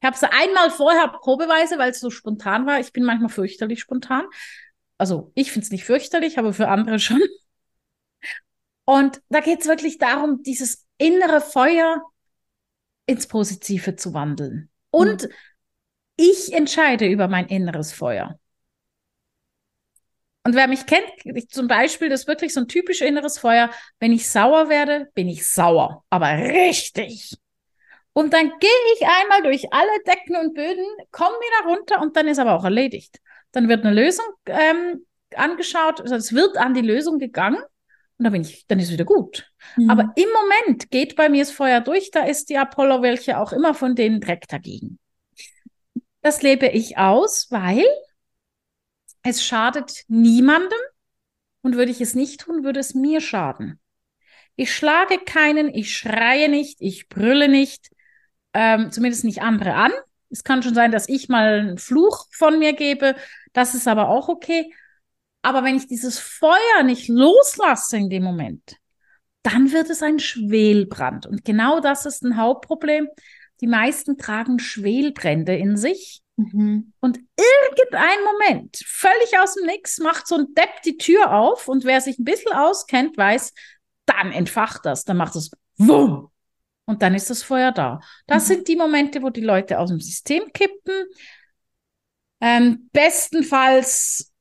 Ich 0.00 0.06
habe 0.06 0.16
es 0.16 0.22
einmal 0.22 0.70
vorher 0.70 1.08
probeweise, 1.08 1.78
weil 1.78 1.90
es 1.90 2.00
so 2.00 2.10
spontan 2.10 2.66
war. 2.66 2.78
Ich 2.78 2.92
bin 2.92 3.04
manchmal 3.04 3.30
fürchterlich 3.30 3.80
spontan. 3.80 4.26
Also 4.98 5.32
ich 5.34 5.50
finde 5.50 5.64
es 5.64 5.70
nicht 5.70 5.84
fürchterlich, 5.84 6.38
aber 6.38 6.52
für 6.52 6.68
andere 6.68 6.98
schon. 6.98 7.22
Und 8.84 9.22
da 9.30 9.40
geht 9.40 9.60
es 9.62 9.66
wirklich 9.66 9.98
darum, 9.98 10.42
dieses 10.42 10.86
innere 10.98 11.40
Feuer 11.40 12.02
ins 13.06 13.26
Positive 13.26 13.96
zu 13.96 14.12
wandeln. 14.12 14.70
Und 14.90 15.24
mhm. 15.24 15.30
ich 16.16 16.52
entscheide 16.52 17.06
über 17.06 17.28
mein 17.28 17.46
inneres 17.46 17.92
Feuer. 17.92 18.38
Und 20.44 20.54
wer 20.54 20.68
mich 20.68 20.84
kennt, 20.84 21.06
ich, 21.24 21.48
zum 21.48 21.68
Beispiel, 21.68 22.10
das 22.10 22.22
ist 22.22 22.28
wirklich 22.28 22.52
so 22.52 22.60
ein 22.60 22.68
typisch 22.68 23.00
inneres 23.00 23.38
Feuer. 23.38 23.70
Wenn 23.98 24.12
ich 24.12 24.28
sauer 24.28 24.68
werde, 24.68 25.08
bin 25.14 25.28
ich 25.28 25.48
sauer, 25.48 26.04
aber 26.10 26.28
richtig. 26.36 27.36
Und 28.12 28.32
dann 28.32 28.52
gehe 28.60 28.70
ich 28.94 29.06
einmal 29.06 29.42
durch 29.42 29.72
alle 29.72 29.90
Decken 30.06 30.36
und 30.36 30.54
Böden, 30.54 30.86
komme 31.10 31.34
wieder 31.34 31.74
runter 31.74 32.00
und 32.00 32.16
dann 32.16 32.28
ist 32.28 32.38
aber 32.38 32.54
auch 32.54 32.64
erledigt. 32.64 33.18
Dann 33.52 33.68
wird 33.68 33.84
eine 33.84 33.94
Lösung 33.94 34.26
ähm, 34.46 35.04
angeschaut, 35.34 36.00
also 36.00 36.14
es 36.14 36.32
wird 36.32 36.56
an 36.58 36.74
die 36.74 36.82
Lösung 36.82 37.18
gegangen 37.18 37.58
und 38.18 38.24
dann 38.24 38.32
bin 38.32 38.42
ich, 38.42 38.66
dann 38.66 38.78
ist 38.78 38.92
wieder 38.92 39.04
gut. 39.04 39.50
Mhm. 39.76 39.90
Aber 39.90 40.12
im 40.14 40.28
Moment 40.28 40.90
geht 40.90 41.16
bei 41.16 41.28
mir 41.28 41.42
das 41.42 41.50
Feuer 41.50 41.80
durch, 41.80 42.10
da 42.10 42.24
ist 42.24 42.50
die 42.50 42.58
Apollo, 42.58 43.02
welche 43.02 43.38
auch 43.38 43.52
immer 43.52 43.74
von 43.74 43.96
denen 43.96 44.20
direkt 44.20 44.52
dagegen. 44.52 44.98
Das 46.22 46.42
lebe 46.42 46.68
ich 46.68 46.96
aus, 46.98 47.48
weil 47.50 47.84
es 49.24 49.44
schadet 49.44 50.04
niemandem 50.06 50.78
und 51.62 51.76
würde 51.76 51.90
ich 51.90 52.00
es 52.00 52.14
nicht 52.14 52.42
tun, 52.42 52.62
würde 52.62 52.78
es 52.78 52.94
mir 52.94 53.20
schaden. 53.20 53.80
Ich 54.54 54.72
schlage 54.72 55.18
keinen, 55.18 55.74
ich 55.74 55.96
schreie 55.96 56.48
nicht, 56.48 56.76
ich 56.80 57.08
brülle 57.08 57.48
nicht, 57.48 57.90
ähm, 58.52 58.92
zumindest 58.92 59.24
nicht 59.24 59.42
andere 59.42 59.74
an. 59.74 59.92
Es 60.30 60.44
kann 60.44 60.62
schon 60.62 60.74
sein, 60.74 60.92
dass 60.92 61.08
ich 61.08 61.28
mal 61.28 61.58
einen 61.58 61.78
Fluch 61.78 62.26
von 62.30 62.58
mir 62.58 62.74
gebe. 62.74 63.16
Das 63.52 63.74
ist 63.74 63.88
aber 63.88 64.08
auch 64.10 64.28
okay. 64.28 64.72
Aber 65.42 65.64
wenn 65.64 65.76
ich 65.76 65.86
dieses 65.86 66.18
Feuer 66.18 66.82
nicht 66.84 67.08
loslasse 67.08 67.96
in 67.96 68.10
dem 68.10 68.22
Moment, 68.22 68.76
dann 69.42 69.72
wird 69.72 69.90
es 69.90 70.02
ein 70.02 70.18
Schwelbrand. 70.18 71.26
Und 71.26 71.44
genau 71.44 71.80
das 71.80 72.06
ist 72.06 72.22
ein 72.22 72.36
Hauptproblem. 72.36 73.08
Die 73.60 73.66
meisten 73.66 74.18
tragen 74.18 74.58
Schwelbrände 74.58 75.56
in 75.56 75.76
sich. 75.76 76.23
Mhm. 76.36 76.92
Und 77.00 77.18
irgendein 77.36 78.18
Moment, 78.24 78.82
völlig 78.86 79.38
aus 79.38 79.54
dem 79.54 79.66
Nix, 79.66 79.98
macht 79.98 80.26
so 80.26 80.36
ein 80.36 80.54
Depp 80.54 80.82
die 80.84 80.96
Tür 80.96 81.32
auf. 81.32 81.68
Und 81.68 81.84
wer 81.84 82.00
sich 82.00 82.18
ein 82.18 82.24
bisschen 82.24 82.52
auskennt, 82.52 83.16
weiß, 83.16 83.52
dann 84.06 84.32
entfacht 84.32 84.84
das. 84.84 85.04
Dann 85.04 85.16
macht 85.16 85.36
es 85.36 85.50
Wumm. 85.76 86.30
Und 86.86 87.02
dann 87.02 87.14
ist 87.14 87.30
das 87.30 87.42
Feuer 87.42 87.72
da. 87.72 88.00
Das 88.26 88.44
mhm. 88.44 88.48
sind 88.48 88.68
die 88.68 88.76
Momente, 88.76 89.22
wo 89.22 89.30
die 89.30 89.40
Leute 89.40 89.78
aus 89.78 89.90
dem 89.90 90.00
System 90.00 90.52
kippen. 90.52 91.06
Ähm, 92.40 92.90
bestenfalls, 92.92 94.32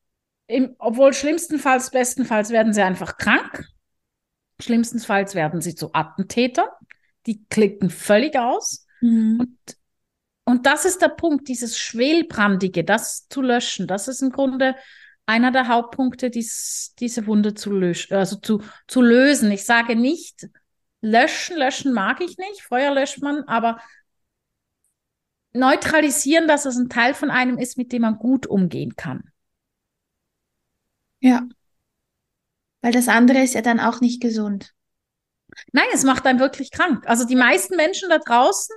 im, 0.47 0.75
obwohl 0.77 1.13
schlimmstenfalls, 1.13 1.91
bestenfalls 1.91 2.49
werden 2.49 2.73
sie 2.73 2.81
einfach 2.81 3.17
krank. 3.17 3.65
Schlimmstenfalls 4.59 5.35
werden 5.35 5.61
sie 5.61 5.75
zu 5.75 5.93
Attentätern. 5.93 6.67
Die 7.25 7.45
klicken 7.45 7.89
völlig 7.89 8.37
aus. 8.37 8.85
Mhm. 8.99 9.39
Und, 9.39 9.77
und 10.63 10.67
das 10.67 10.85
ist 10.85 11.01
der 11.01 11.09
Punkt, 11.09 11.49
dieses 11.49 11.77
Schwelbrandige, 11.77 12.85
das 12.85 13.27
zu 13.27 13.41
löschen. 13.41 13.85
Das 13.85 14.07
ist 14.07 14.21
im 14.21 14.31
Grunde 14.31 14.77
einer 15.25 15.51
der 15.51 15.67
Hauptpunkte, 15.67 16.29
dies, 16.29 16.93
diese 16.99 17.27
Wunde 17.27 17.53
zu 17.53 17.69
löschen, 17.69 18.15
also 18.15 18.37
zu, 18.37 18.63
zu 18.87 19.01
lösen. 19.01 19.51
Ich 19.51 19.65
sage 19.65 19.97
nicht, 19.97 20.47
Löschen, 21.01 21.57
löschen 21.57 21.91
mag 21.91 22.21
ich 22.21 22.37
nicht. 22.37 22.61
Feuer 22.61 22.93
löscht 22.93 23.21
man, 23.21 23.43
aber 23.43 23.81
neutralisieren, 25.51 26.47
dass 26.47 26.65
es 26.65 26.77
ein 26.77 26.87
Teil 26.87 27.13
von 27.13 27.29
einem 27.29 27.57
ist, 27.57 27.77
mit 27.77 27.91
dem 27.91 28.03
man 28.03 28.15
gut 28.15 28.47
umgehen 28.47 28.95
kann. 28.95 29.29
Ja. 31.19 31.45
Weil 32.81 32.93
das 32.93 33.09
andere 33.09 33.39
ist 33.43 33.53
ja 33.53 33.61
dann 33.61 33.81
auch 33.81 33.99
nicht 33.99 34.21
gesund. 34.21 34.73
Nein, 35.73 35.87
es 35.93 36.05
macht 36.05 36.25
einen 36.25 36.39
wirklich 36.39 36.71
krank. 36.71 37.05
Also 37.05 37.25
die 37.25 37.35
meisten 37.35 37.75
Menschen 37.75 38.09
da 38.09 38.19
draußen 38.19 38.73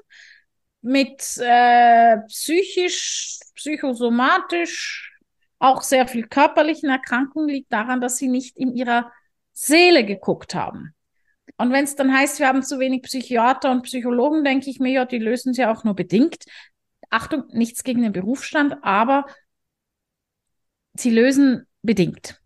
mit 0.87 1.37
äh, 1.39 2.19
psychisch, 2.29 3.41
psychosomatisch, 3.57 5.19
auch 5.59 5.83
sehr 5.83 6.07
viel 6.07 6.29
körperlichen 6.29 6.89
Erkrankungen 6.89 7.49
liegt 7.49 7.73
daran, 7.73 8.01
dass 8.01 8.19
sie 8.19 8.29
nicht 8.29 8.57
in 8.57 8.73
ihrer 8.73 9.11
Seele 9.53 10.05
geguckt 10.05 10.55
haben. 10.55 10.95
Und 11.57 11.73
wenn 11.73 11.83
es 11.83 11.97
dann 11.97 12.17
heißt, 12.17 12.39
wir 12.39 12.47
haben 12.47 12.63
zu 12.63 12.79
wenig 12.79 13.03
Psychiater 13.03 13.73
und 13.73 13.83
Psychologen, 13.83 14.45
denke 14.45 14.71
ich 14.71 14.79
mir, 14.79 14.93
ja, 14.93 15.05
die 15.05 15.19
lösen 15.19 15.55
sie 15.55 15.65
auch 15.67 15.83
nur 15.83 15.97
bedingt. 15.97 16.45
Achtung, 17.11 17.45
nichts 17.49 17.83
gegen 17.83 18.03
den 18.03 18.13
Berufsstand, 18.13 18.77
aber 18.83 19.27
sie 20.95 21.11
lösen 21.11 21.67
bedingt. 21.83 22.41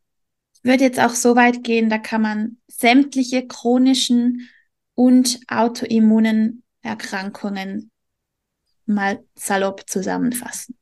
Würde 0.62 0.84
jetzt 0.84 1.00
auch 1.00 1.14
so 1.14 1.36
weit 1.36 1.62
gehen, 1.62 1.90
da 1.90 1.98
kann 1.98 2.22
man 2.22 2.56
sämtliche 2.68 3.46
chronischen 3.46 4.48
und 4.94 5.40
autoimmunen 5.48 6.62
Erkrankungen 6.80 7.90
mal 8.90 9.24
salopp 9.34 9.88
zusammenfassen. 9.88 10.76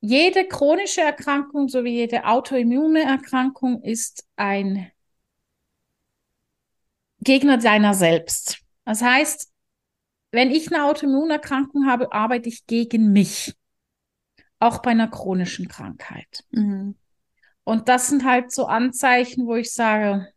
Jede 0.00 0.46
chronische 0.46 1.00
Erkrankung 1.00 1.68
sowie 1.68 1.94
jede 1.94 2.24
autoimmune 2.24 3.02
Erkrankung 3.02 3.82
ist 3.82 4.26
ein 4.36 4.90
Gegner 7.20 7.58
deiner 7.58 7.94
selbst. 7.94 8.58
Das 8.84 9.02
heißt, 9.02 9.50
wenn 10.30 10.50
ich 10.50 10.72
eine 10.72 10.84
Autoimmunerkrankung 10.84 11.86
habe, 11.86 12.12
arbeite 12.12 12.48
ich 12.48 12.66
gegen 12.66 13.12
mich. 13.12 13.54
Auch 14.60 14.82
bei 14.82 14.90
einer 14.90 15.08
chronischen 15.08 15.68
Krankheit. 15.68 16.44
Mhm. 16.50 16.96
Und 17.64 17.88
das 17.88 18.08
sind 18.08 18.24
halt 18.24 18.52
so 18.52 18.66
Anzeichen, 18.66 19.46
wo 19.46 19.56
ich 19.56 19.72
sage, 19.72 20.32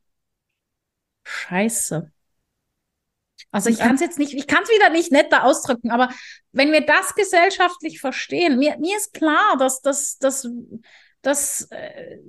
scheiße. 1.24 2.12
Also 3.52 3.70
ich 3.70 3.80
kann 3.80 3.96
es 3.96 4.02
jetzt 4.02 4.18
nicht, 4.18 4.34
ich 4.34 4.48
kann 4.48 4.64
es 4.64 4.70
wieder 4.70 4.90
nicht 4.90 5.12
netter 5.12 5.44
ausdrücken, 5.44 5.92
aber 5.92 6.10
wenn 6.54 6.72
wir 6.72 6.82
das 6.82 7.16
gesellschaftlich 7.16 8.00
verstehen, 8.00 8.58
mir, 8.58 8.78
mir 8.80 8.96
ist 8.96 9.14
klar, 9.14 9.58
dass, 9.58 9.82
dass, 9.82 10.18
dass, 10.18 10.48
dass 11.22 11.68
äh, 11.72 12.20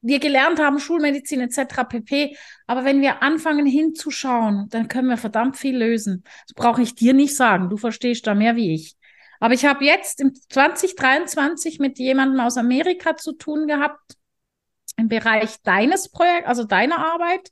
wir 0.00 0.20
gelernt 0.20 0.58
haben, 0.58 0.78
Schulmedizin 0.78 1.40
etc. 1.40 1.84
pp. 1.88 2.36
Aber 2.66 2.84
wenn 2.84 3.02
wir 3.02 3.22
anfangen 3.22 3.66
hinzuschauen, 3.66 4.68
dann 4.70 4.88
können 4.88 5.08
wir 5.08 5.16
verdammt 5.16 5.56
viel 5.56 5.76
lösen. 5.76 6.24
Das 6.46 6.54
brauche 6.54 6.82
ich 6.82 6.94
dir 6.94 7.12
nicht 7.12 7.36
sagen. 7.36 7.68
Du 7.68 7.76
verstehst 7.76 8.26
da 8.26 8.34
mehr 8.34 8.56
wie 8.56 8.74
ich. 8.74 8.96
Aber 9.40 9.54
ich 9.54 9.66
habe 9.66 9.84
jetzt 9.84 10.20
im 10.20 10.34
2023 10.34 11.78
mit 11.78 11.98
jemandem 11.98 12.40
aus 12.40 12.56
Amerika 12.56 13.16
zu 13.16 13.32
tun 13.32 13.66
gehabt 13.66 14.16
im 14.96 15.08
Bereich 15.08 15.62
deines 15.62 16.08
Projekts, 16.08 16.48
also 16.48 16.64
deiner 16.64 16.98
Arbeit 16.98 17.50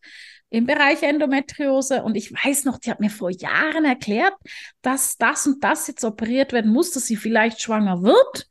im 0.57 0.64
Bereich 0.64 1.03
Endometriose. 1.03 2.03
Und 2.03 2.14
ich 2.16 2.33
weiß 2.33 2.64
noch, 2.64 2.79
die 2.79 2.90
hat 2.90 2.99
mir 2.99 3.11
vor 3.11 3.31
Jahren 3.31 3.85
erklärt, 3.85 4.33
dass 4.81 5.19
das 5.19 5.47
und 5.47 5.62
das 5.62 5.87
jetzt 5.87 6.03
operiert 6.03 6.55
werden 6.55 6.73
muss, 6.73 6.92
dass 6.92 7.05
sie 7.05 7.16
vielleicht 7.16 7.61
schwanger 7.61 8.03
wird. 8.03 8.49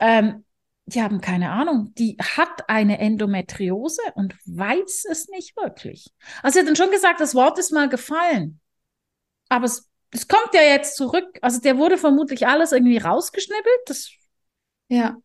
Ähm, 0.00 0.44
die 0.86 1.00
haben 1.00 1.20
keine 1.20 1.52
Ahnung. 1.52 1.92
Die 1.94 2.16
hat 2.20 2.68
eine 2.68 2.98
Endometriose 2.98 4.02
und 4.16 4.34
weiß 4.44 5.06
es 5.08 5.28
nicht 5.28 5.56
wirklich. 5.56 6.12
Also 6.42 6.54
sie 6.54 6.60
hat 6.60 6.68
dann 6.68 6.74
schon 6.74 6.90
gesagt, 6.90 7.20
das 7.20 7.36
Wort 7.36 7.60
ist 7.60 7.72
mal 7.72 7.88
gefallen. 7.88 8.60
Aber 9.48 9.66
es, 9.66 9.88
es 10.10 10.26
kommt 10.26 10.52
ja 10.52 10.62
jetzt 10.62 10.96
zurück. 10.96 11.38
Also 11.42 11.60
der 11.60 11.78
wurde 11.78 11.96
vermutlich 11.96 12.48
alles 12.48 12.72
irgendwie 12.72 12.98
rausgeschnippelt. 12.98 13.80
Das, 13.86 14.10
ja. 14.88 15.16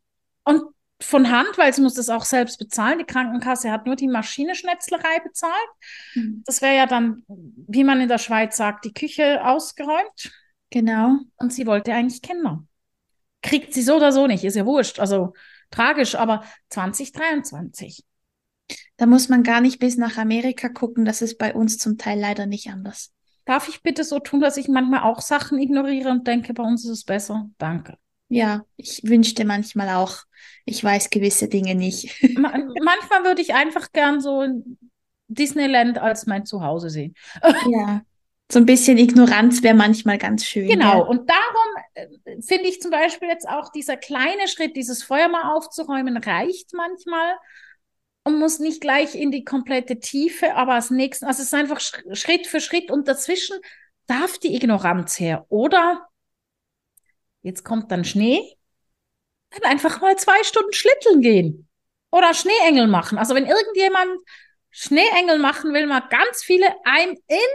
Und 0.44 0.62
von 1.04 1.32
Hand, 1.32 1.58
weil 1.58 1.74
sie 1.74 1.82
muss 1.82 1.96
das 1.96 2.10
auch 2.10 2.26
selbst 2.26 2.58
bezahlen. 2.58 3.00
Die 3.00 3.06
Krankenkasse 3.06 3.72
hat 3.72 3.86
nur 3.86 3.96
die 3.96 4.08
Maschinenschnetzlerei 4.08 5.20
bezahlt. 5.24 5.70
Mhm. 6.16 6.44
Das 6.46 6.62
wäre 6.62 6.76
ja 6.76 6.86
dann, 6.86 7.24
wie 7.28 7.84
man 7.84 8.02
in 8.02 8.08
der 8.08 8.18
Schweiz 8.18 8.58
sagt, 8.58 8.86
die 8.86 8.94
Küche 8.94 9.46
ausgeräumt. 9.46 10.32
Genau. 10.70 11.18
Und 11.38 11.54
sie 11.54 11.68
wollte 11.68 11.94
eigentlich 11.94 12.22
Kinder. 12.22 12.64
Kriegt 13.42 13.74
sie 13.74 13.82
so 13.82 13.96
oder 13.96 14.12
so 14.12 14.28
nicht, 14.28 14.44
ist 14.44 14.56
ja 14.56 14.66
wurscht. 14.66 15.00
Also 15.00 15.34
tragisch, 15.72 16.16
aber 16.16 16.44
2023. 16.70 18.04
Da 18.98 19.06
muss 19.06 19.30
man 19.30 19.44
gar 19.44 19.62
nicht 19.62 19.80
bis 19.80 19.98
nach 19.98 20.18
Amerika 20.18 20.70
gucken. 20.70 21.06
Das 21.06 21.22
ist 21.22 21.38
bei 21.38 21.54
uns 21.54 21.78
zum 21.78 21.98
Teil 21.98 22.20
leider 22.20 22.46
nicht 22.46 22.70
anders. 22.70 23.12
Darf 23.46 23.68
ich 23.68 23.82
bitte 23.82 24.04
so 24.04 24.20
tun, 24.20 24.40
dass 24.40 24.58
ich 24.58 24.68
manchmal 24.68 25.02
auch 25.02 25.22
Sachen 25.22 25.60
ignoriere 25.60 26.10
und 26.10 26.28
denke, 26.28 26.54
bei 26.54 26.64
uns 26.64 26.86
ist 26.86 26.92
es 26.92 27.04
besser? 27.04 27.50
Danke. 27.58 27.98
Ja, 28.32 28.66
ich 28.78 29.02
wünschte 29.04 29.44
manchmal 29.44 29.90
auch, 29.90 30.24
ich 30.66 30.82
weiß 30.82 31.10
gewisse 31.10 31.48
Dinge 31.50 31.76
nicht. 31.76 32.22
manchmal 32.38 33.24
würde 33.24 33.42
ich 33.42 33.54
einfach 33.54 33.92
gern 33.92 34.22
so 34.22 34.46
Disneyland 35.28 35.98
als 35.98 36.28
mein 36.28 36.46
Zuhause 36.46 36.90
sehen. 36.90 37.16
Ja, 37.70 38.02
so 38.52 38.60
ein 38.60 38.66
bisschen 38.66 38.98
Ignoranz 38.98 39.64
wäre 39.64 39.76
manchmal 39.76 40.18
ganz 40.18 40.46
schön. 40.46 40.68
Genau, 40.68 41.00
ja. 41.00 41.06
und 41.06 41.30
darum 41.30 41.84
äh, 41.94 42.42
finde 42.42 42.68
ich 42.68 42.82
zum 42.82 42.92
Beispiel 42.92 43.28
jetzt 43.28 43.48
auch 43.48 43.72
dieser 43.72 43.98
kleine 43.98 44.48
Schritt, 44.48 44.76
dieses 44.76 45.04
Feuer 45.04 45.30
mal 45.30 45.54
aufzuräumen, 45.56 46.18
reicht 46.18 46.74
manchmal 46.74 47.36
und 48.24 48.40
muss 48.40 48.60
nicht 48.60 48.82
gleich 48.82 49.16
in 49.16 49.32
die 49.32 49.44
komplette 49.44 50.00
Tiefe, 50.00 50.56
aber 50.56 50.74
als 50.74 50.90
nächsten, 50.90 51.26
also 51.26 51.42
es 51.42 51.48
ist 51.48 51.54
einfach 51.54 51.80
Schritt 51.80 52.48
für 52.48 52.62
Schritt 52.62 52.92
und 52.92 53.08
dazwischen 53.08 53.58
darf 54.08 54.38
die 54.38 54.56
Ignoranz 54.56 55.20
her. 55.20 55.46
Oder 55.50 56.08
Jetzt 57.42 57.64
kommt 57.64 57.92
dann 57.92 58.06
Schnee. 58.06 58.58
Dann 59.52 59.64
einfach 59.72 60.02
mal 60.02 60.18
zwei 60.18 60.44
Stunden 60.44 60.74
schlitteln 60.74 61.22
gehen. 61.22 61.68
Oder 62.12 62.34
Schneeengel 62.34 62.88
machen. 62.88 63.18
Also 63.18 63.36
wenn 63.36 63.46
irgendjemand 63.46 64.12
Schneeengel 64.70 65.40
machen 65.40 65.74
will, 65.74 65.88
mal 65.88 66.02
ganz 66.02 66.44
viele 66.44 66.68
ein 66.86 67.10
in. 67.10 67.52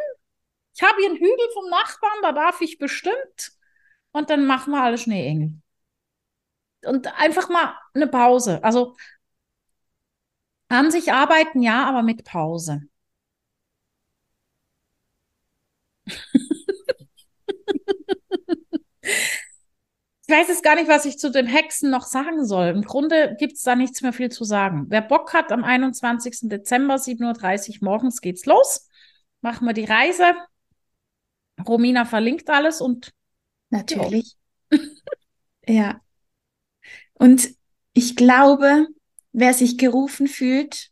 Ich 0.74 0.82
habe 0.82 0.96
hier 0.98 1.08
einen 1.08 1.18
Hügel 1.18 1.48
vom 1.54 1.68
Nachbarn, 1.70 2.18
da 2.22 2.32
darf 2.32 2.60
ich 2.60 2.78
bestimmt. 2.78 3.52
Und 4.12 4.30
dann 4.30 4.46
machen 4.46 4.72
wir 4.72 4.82
alle 4.82 4.98
Schneeengel. 4.98 5.52
Und 6.84 7.06
einfach 7.18 7.48
mal 7.48 7.76
eine 7.94 8.06
Pause. 8.06 8.62
Also 8.62 8.94
an 10.68 10.90
sich 10.92 11.12
arbeiten 11.12 11.60
ja, 11.62 11.88
aber 11.88 12.02
mit 12.04 12.24
Pause. 12.24 12.82
Ich 20.28 20.34
weiß 20.34 20.48
jetzt 20.48 20.64
gar 20.64 20.74
nicht, 20.74 20.88
was 20.88 21.04
ich 21.04 21.18
zu 21.18 21.30
den 21.30 21.46
Hexen 21.46 21.88
noch 21.88 22.04
sagen 22.04 22.44
soll. 22.44 22.66
Im 22.68 22.82
Grunde 22.82 23.36
gibt 23.38 23.52
es 23.52 23.62
da 23.62 23.76
nichts 23.76 24.02
mehr 24.02 24.12
viel 24.12 24.28
zu 24.28 24.42
sagen. 24.42 24.86
Wer 24.88 25.02
Bock 25.02 25.32
hat, 25.32 25.52
am 25.52 25.62
21. 25.62 26.48
Dezember, 26.48 26.96
7.30 26.96 27.74
Uhr 27.74 27.76
morgens 27.82 28.20
geht's 28.20 28.44
los. 28.44 28.88
Machen 29.40 29.66
wir 29.66 29.72
die 29.72 29.84
Reise. 29.84 30.34
Romina 31.64 32.04
verlinkt 32.04 32.50
alles 32.50 32.80
und 32.80 33.12
natürlich. 33.70 34.34
ja. 35.66 36.00
Und 37.14 37.50
ich 37.92 38.16
glaube, 38.16 38.88
wer 39.32 39.54
sich 39.54 39.78
gerufen 39.78 40.26
fühlt, 40.26 40.90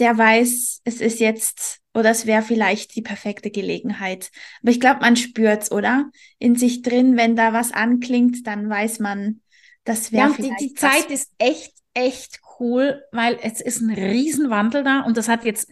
der 0.00 0.18
weiß, 0.18 0.80
es 0.84 1.00
ist 1.00 1.20
jetzt 1.20 1.81
oder 1.94 2.10
es 2.10 2.26
wäre 2.26 2.42
vielleicht 2.42 2.94
die 2.94 3.02
perfekte 3.02 3.50
Gelegenheit. 3.50 4.30
Aber 4.62 4.70
ich 4.70 4.80
glaube, 4.80 5.00
man 5.00 5.16
spürt's, 5.16 5.70
oder? 5.70 6.10
In 6.38 6.56
sich 6.56 6.82
drin, 6.82 7.16
wenn 7.16 7.36
da 7.36 7.52
was 7.52 7.72
anklingt, 7.72 8.46
dann 8.46 8.68
weiß 8.68 8.98
man, 8.98 9.40
das 9.84 10.12
wäre 10.12 10.28
ja, 10.28 10.34
vielleicht. 10.34 10.60
Die, 10.60 10.68
die 10.68 10.74
Zeit 10.74 11.10
ist 11.10 11.32
echt, 11.38 11.74
echt 11.94 12.40
cool, 12.58 13.02
weil 13.12 13.38
es 13.42 13.60
ist 13.60 13.80
ein 13.80 13.90
Riesenwandel 13.90 14.84
da 14.84 15.00
und 15.00 15.16
das 15.16 15.28
hat 15.28 15.44
jetzt, 15.44 15.70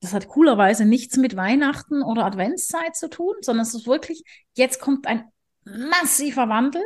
das 0.00 0.12
hat 0.12 0.28
coolerweise 0.28 0.84
nichts 0.84 1.16
mit 1.16 1.36
Weihnachten 1.36 2.02
oder 2.02 2.24
Adventszeit 2.24 2.96
zu 2.96 3.08
tun, 3.08 3.34
sondern 3.40 3.66
es 3.66 3.74
ist 3.74 3.86
wirklich, 3.86 4.24
jetzt 4.54 4.80
kommt 4.80 5.06
ein 5.06 5.24
massiver 5.64 6.48
Wandel 6.48 6.82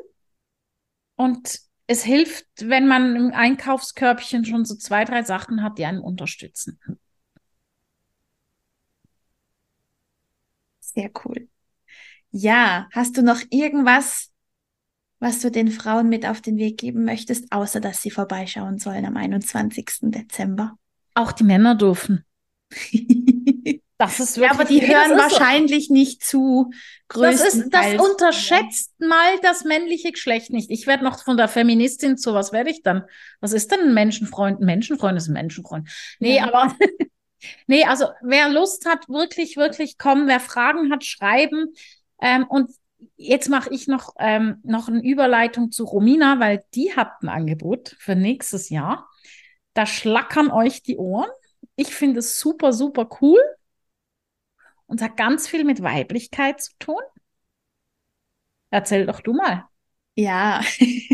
und 1.16 1.60
es 1.86 2.02
hilft, 2.02 2.46
wenn 2.60 2.88
man 2.88 3.14
im 3.14 3.32
Einkaufskörbchen 3.32 4.44
schon 4.44 4.64
so 4.64 4.74
zwei, 4.74 5.04
drei 5.04 5.22
Sachen 5.22 5.62
hat, 5.62 5.78
die 5.78 5.84
einen 5.84 6.00
unterstützen. 6.00 6.80
Sehr 10.96 11.10
cool. 11.24 11.48
Ja, 12.30 12.88
hast 12.92 13.16
du 13.16 13.22
noch 13.22 13.40
irgendwas, 13.50 14.30
was 15.20 15.40
du 15.40 15.50
den 15.50 15.70
Frauen 15.70 16.08
mit 16.08 16.26
auf 16.26 16.40
den 16.40 16.56
Weg 16.58 16.78
geben 16.78 17.04
möchtest, 17.04 17.52
außer 17.52 17.80
dass 17.80 18.02
sie 18.02 18.10
vorbeischauen 18.10 18.78
sollen 18.78 19.04
am 19.04 19.16
21. 19.16 19.86
Dezember? 20.02 20.76
Auch 21.14 21.32
die 21.32 21.44
Männer 21.44 21.74
dürfen. 21.74 22.24
Das 23.98 24.20
ist 24.20 24.36
wirklich, 24.36 24.50
ja, 24.50 24.50
aber 24.50 24.64
die 24.66 24.86
hören 24.86 25.16
wahrscheinlich 25.16 25.86
so. 25.88 25.94
nicht 25.94 26.22
zu. 26.22 26.70
Das 27.08 27.40
ist, 27.40 27.70
das 27.70 27.94
unterschätzt 27.94 28.92
mal 29.00 29.38
das 29.40 29.64
männliche 29.64 30.12
Geschlecht 30.12 30.50
nicht. 30.50 30.70
Ich 30.70 30.86
werde 30.86 31.02
noch 31.02 31.24
von 31.24 31.38
der 31.38 31.48
Feministin 31.48 32.18
zu, 32.18 32.34
was 32.34 32.52
werde 32.52 32.68
ich 32.68 32.82
dann? 32.82 33.04
Was 33.40 33.52
ist 33.52 33.72
denn 33.72 33.80
ein 33.80 33.94
Menschenfreund? 33.94 34.60
Ein 34.60 34.66
Menschenfreund 34.66 35.16
ist 35.16 35.28
ein 35.28 35.32
Menschenfreund. 35.32 35.88
Nee, 36.18 36.36
ja. 36.36 36.52
aber 36.52 36.76
nee, 37.66 37.84
also 37.84 38.06
wer 38.22 38.48
Lust 38.48 38.86
hat, 38.86 39.08
wirklich, 39.08 39.56
wirklich 39.56 39.98
kommen. 39.98 40.28
Wer 40.28 40.40
Fragen 40.40 40.92
hat, 40.92 41.04
schreiben. 41.04 41.74
Ähm, 42.20 42.46
und 42.48 42.70
jetzt 43.16 43.48
mache 43.48 43.70
ich 43.72 43.86
noch, 43.88 44.14
ähm, 44.18 44.58
noch 44.62 44.88
eine 44.88 45.02
Überleitung 45.02 45.70
zu 45.70 45.84
Romina, 45.84 46.40
weil 46.40 46.64
die 46.74 46.94
hat 46.96 47.22
ein 47.22 47.28
Angebot 47.28 47.96
für 47.98 48.14
nächstes 48.14 48.70
Jahr. 48.70 49.08
Da 49.74 49.86
schlackern 49.86 50.50
euch 50.50 50.82
die 50.82 50.96
Ohren. 50.96 51.30
Ich 51.76 51.94
finde 51.94 52.20
es 52.20 52.40
super, 52.40 52.72
super 52.72 53.08
cool 53.20 53.40
und 54.86 55.02
hat 55.02 55.16
ganz 55.16 55.48
viel 55.48 55.64
mit 55.64 55.82
Weiblichkeit 55.82 56.60
zu 56.60 56.72
tun. 56.78 57.00
Erzähl 58.70 59.06
doch 59.06 59.20
du 59.20 59.32
mal. 59.32 59.64
Ja, 60.14 60.62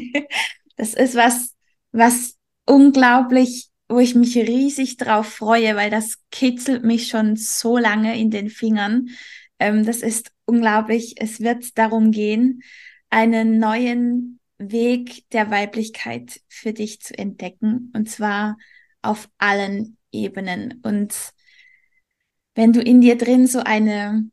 das 0.76 0.94
ist 0.94 1.14
was, 1.16 1.56
was 1.90 2.38
unglaublich, 2.66 3.70
wo 3.92 3.98
ich 3.98 4.14
mich 4.14 4.36
riesig 4.36 4.96
drauf 4.96 5.34
freue, 5.34 5.76
weil 5.76 5.90
das 5.90 6.18
kitzelt 6.30 6.82
mich 6.82 7.08
schon 7.08 7.36
so 7.36 7.76
lange 7.76 8.18
in 8.18 8.30
den 8.30 8.48
Fingern. 8.48 9.10
Ähm, 9.58 9.84
das 9.84 9.98
ist 9.98 10.32
unglaublich. 10.46 11.20
Es 11.20 11.40
wird 11.40 11.76
darum 11.76 12.10
gehen, 12.10 12.62
einen 13.10 13.58
neuen 13.58 14.40
Weg 14.56 15.28
der 15.32 15.50
Weiblichkeit 15.50 16.40
für 16.48 16.72
dich 16.72 17.02
zu 17.02 17.18
entdecken 17.18 17.92
und 17.94 18.08
zwar 18.08 18.56
auf 19.02 19.28
allen 19.36 19.98
Ebenen. 20.10 20.80
Und 20.82 21.14
wenn 22.54 22.72
du 22.72 22.80
in 22.80 23.02
dir 23.02 23.18
drin 23.18 23.46
so 23.46 23.60
eine 23.60 24.24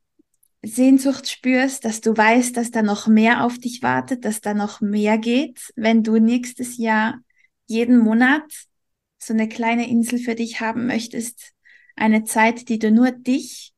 Sehnsucht 0.63 1.29
spürst, 1.29 1.83
dass 1.83 1.99
du 1.99 2.15
weißt, 2.15 2.55
dass 2.55 2.71
da 2.71 2.81
noch 2.81 3.07
mehr 3.07 3.43
auf 3.43 3.57
dich 3.57 3.83
wartet, 3.83 4.23
dass 4.23 4.39
da 4.39 4.53
noch 4.53 4.79
mehr 4.79 5.17
geht, 5.17 5.73
wenn 5.75 6.01
du 6.01 6.17
nächstes 6.17 6.77
Jahr 6.77 7.19
jeden 7.67 7.97
Monat 7.97 8.68
so 9.19 9.33
eine 9.33 9.47
kleine 9.47 9.87
Insel 9.87 10.17
für 10.19 10.35
dich 10.35 10.61
haben 10.61 10.87
möchtest, 10.87 11.53
eine 11.95 12.23
Zeit, 12.23 12.69
die 12.69 12.79
du 12.79 12.91
nur 12.91 13.11
dich 13.11 13.73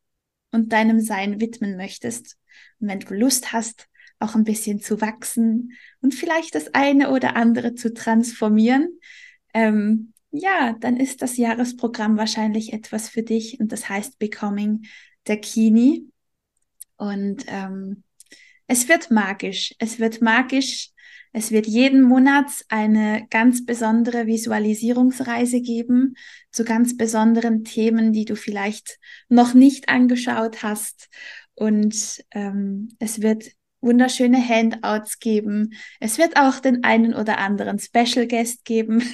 und 0.51 0.71
deinem 0.71 1.01
Sein 1.01 1.41
widmen 1.41 1.75
möchtest. 1.75 2.38
Und 2.80 2.88
wenn 2.88 2.99
du 2.99 3.13
Lust 3.13 3.51
hast, 3.51 3.88
auch 4.19 4.36
ein 4.36 4.43
bisschen 4.43 4.80
zu 4.80 5.01
wachsen 5.01 5.73
und 5.99 6.13
vielleicht 6.13 6.54
das 6.54 6.73
eine 6.75 7.10
oder 7.10 7.36
andere 7.36 7.73
zu 7.73 7.93
transformieren, 7.93 8.99
ähm, 9.54 10.13
ja, 10.30 10.75
dann 10.80 10.97
ist 10.97 11.21
das 11.21 11.38
Jahresprogramm 11.38 12.17
wahrscheinlich 12.17 12.71
etwas 12.71 13.10
für 13.10 13.23
dich 13.23 13.60
und 13.60 13.71
das 13.71 13.89
heißt 13.89 14.19
Becoming 14.19 14.86
der 15.27 15.38
Kini. 15.38 16.08
Und 16.97 17.45
ähm, 17.47 18.04
es 18.67 18.88
wird 18.88 19.12
magisch. 19.12 19.73
Es 19.80 19.99
wird 19.99 20.21
magisch. 20.21 20.91
Es 21.34 21.52
wird 21.52 21.65
jeden 21.65 22.02
Monat 22.02 22.48
eine 22.70 23.26
ganz 23.30 23.65
besondere 23.65 24.28
Visualisierungsreise 24.28 25.62
geben 25.62 26.15
zu 26.52 26.65
ganz 26.65 26.98
besonderen 26.98 27.63
Themen, 27.63 28.12
die 28.12 28.26
du 28.26 28.36
vielleicht 28.36 29.00
noch 29.30 29.54
nicht 29.54 29.89
angeschaut 29.89 30.63
hast. 30.63 31.10
Und 31.56 32.24
ähm, 32.32 32.89
es 33.00 33.22
wird 33.22 33.52
wunderschöne 33.80 34.48
Handouts 34.48 35.20
geben. 35.20 35.74
Es 36.00 36.17
wird 36.17 36.38
auch 36.38 36.60
den 36.60 36.84
einen 36.84 37.13
oder 37.13 37.39
anderen 37.39 37.80
Special 37.80 38.28
Guest 38.28 38.65
geben. 38.65 39.02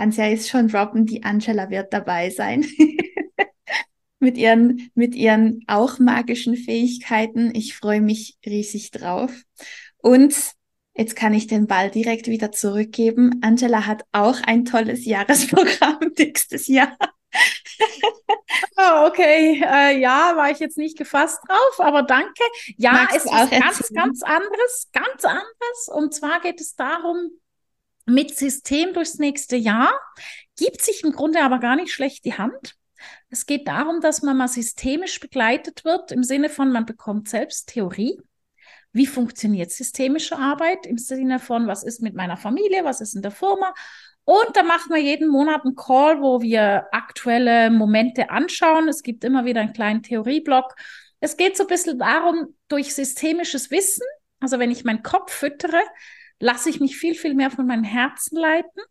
kann 0.00 0.08
es 0.08 0.16
ja 0.16 0.26
jetzt 0.26 0.48
schon 0.48 0.68
droppen, 0.68 1.04
die 1.04 1.24
Angela 1.24 1.68
wird 1.68 1.92
dabei 1.92 2.30
sein. 2.30 2.64
mit 4.18 4.38
ihren, 4.38 4.90
mit 4.94 5.14
ihren 5.14 5.62
auch 5.66 5.98
magischen 5.98 6.56
Fähigkeiten. 6.56 7.54
Ich 7.54 7.74
freue 7.74 8.00
mich 8.00 8.38
riesig 8.46 8.92
drauf. 8.92 9.30
Und 9.98 10.34
jetzt 11.00 11.16
kann 11.16 11.32
ich 11.32 11.46
den 11.46 11.66
Ball 11.66 11.90
direkt 11.90 12.26
wieder 12.26 12.52
zurückgeben. 12.52 13.40
Angela 13.42 13.86
hat 13.86 14.04
auch 14.12 14.36
ein 14.42 14.66
tolles 14.66 15.06
Jahresprogramm 15.06 15.98
nächstes 16.18 16.66
Jahr. 16.66 16.94
oh, 18.76 19.06
okay, 19.06 19.62
äh, 19.64 19.98
ja, 19.98 20.36
war 20.36 20.50
ich 20.50 20.58
jetzt 20.58 20.76
nicht 20.76 20.98
gefasst 20.98 21.40
drauf, 21.48 21.80
aber 21.80 22.02
danke. 22.02 22.42
Ja, 22.76 22.92
Magst 22.92 23.16
es 23.16 23.24
ist 23.24 23.30
ganz, 23.30 23.50
erzählen? 23.50 23.94
ganz 23.94 24.22
anderes, 24.22 24.88
ganz 24.92 25.24
anderes. 25.24 25.88
Und 25.90 26.12
zwar 26.12 26.38
geht 26.40 26.60
es 26.60 26.76
darum, 26.76 27.30
mit 28.04 28.36
System 28.36 28.92
durchs 28.92 29.14
nächste 29.18 29.56
Jahr, 29.56 29.98
gibt 30.58 30.82
sich 30.82 31.02
im 31.02 31.12
Grunde 31.12 31.40
aber 31.42 31.60
gar 31.60 31.76
nicht 31.76 31.94
schlecht 31.94 32.26
die 32.26 32.34
Hand. 32.34 32.76
Es 33.30 33.46
geht 33.46 33.66
darum, 33.68 34.02
dass 34.02 34.20
man 34.20 34.36
mal 34.36 34.48
systemisch 34.48 35.18
begleitet 35.18 35.86
wird, 35.86 36.12
im 36.12 36.24
Sinne 36.24 36.50
von, 36.50 36.70
man 36.70 36.84
bekommt 36.84 37.30
selbst 37.30 37.70
Theorie. 37.70 38.18
Wie 38.92 39.06
funktioniert 39.06 39.70
systemische 39.70 40.36
Arbeit 40.38 40.86
im 40.86 40.98
Sinne 40.98 41.38
von, 41.38 41.66
was 41.66 41.84
ist 41.84 42.02
mit 42.02 42.14
meiner 42.14 42.36
Familie, 42.36 42.84
was 42.84 43.00
ist 43.00 43.14
in 43.14 43.22
der 43.22 43.30
Firma? 43.30 43.72
Und 44.24 44.56
da 44.56 44.62
machen 44.62 44.92
wir 44.92 45.00
jeden 45.00 45.28
Monat 45.28 45.64
einen 45.64 45.74
Call, 45.74 46.20
wo 46.20 46.40
wir 46.40 46.86
aktuelle 46.92 47.70
Momente 47.70 48.30
anschauen. 48.30 48.88
Es 48.88 49.02
gibt 49.02 49.24
immer 49.24 49.44
wieder 49.44 49.60
einen 49.60 49.72
kleinen 49.72 50.02
Theorieblock. 50.02 50.74
Es 51.20 51.36
geht 51.36 51.56
so 51.56 51.64
ein 51.64 51.68
bisschen 51.68 51.98
darum, 51.98 52.56
durch 52.68 52.94
systemisches 52.94 53.70
Wissen, 53.70 54.06
also 54.40 54.58
wenn 54.58 54.70
ich 54.70 54.84
meinen 54.84 55.02
Kopf 55.02 55.32
füttere, 55.32 55.80
lasse 56.38 56.70
ich 56.70 56.80
mich 56.80 56.96
viel, 56.96 57.14
viel 57.14 57.34
mehr 57.34 57.50
von 57.50 57.66
meinem 57.66 57.84
Herzen 57.84 58.38
leiten. 58.38 58.82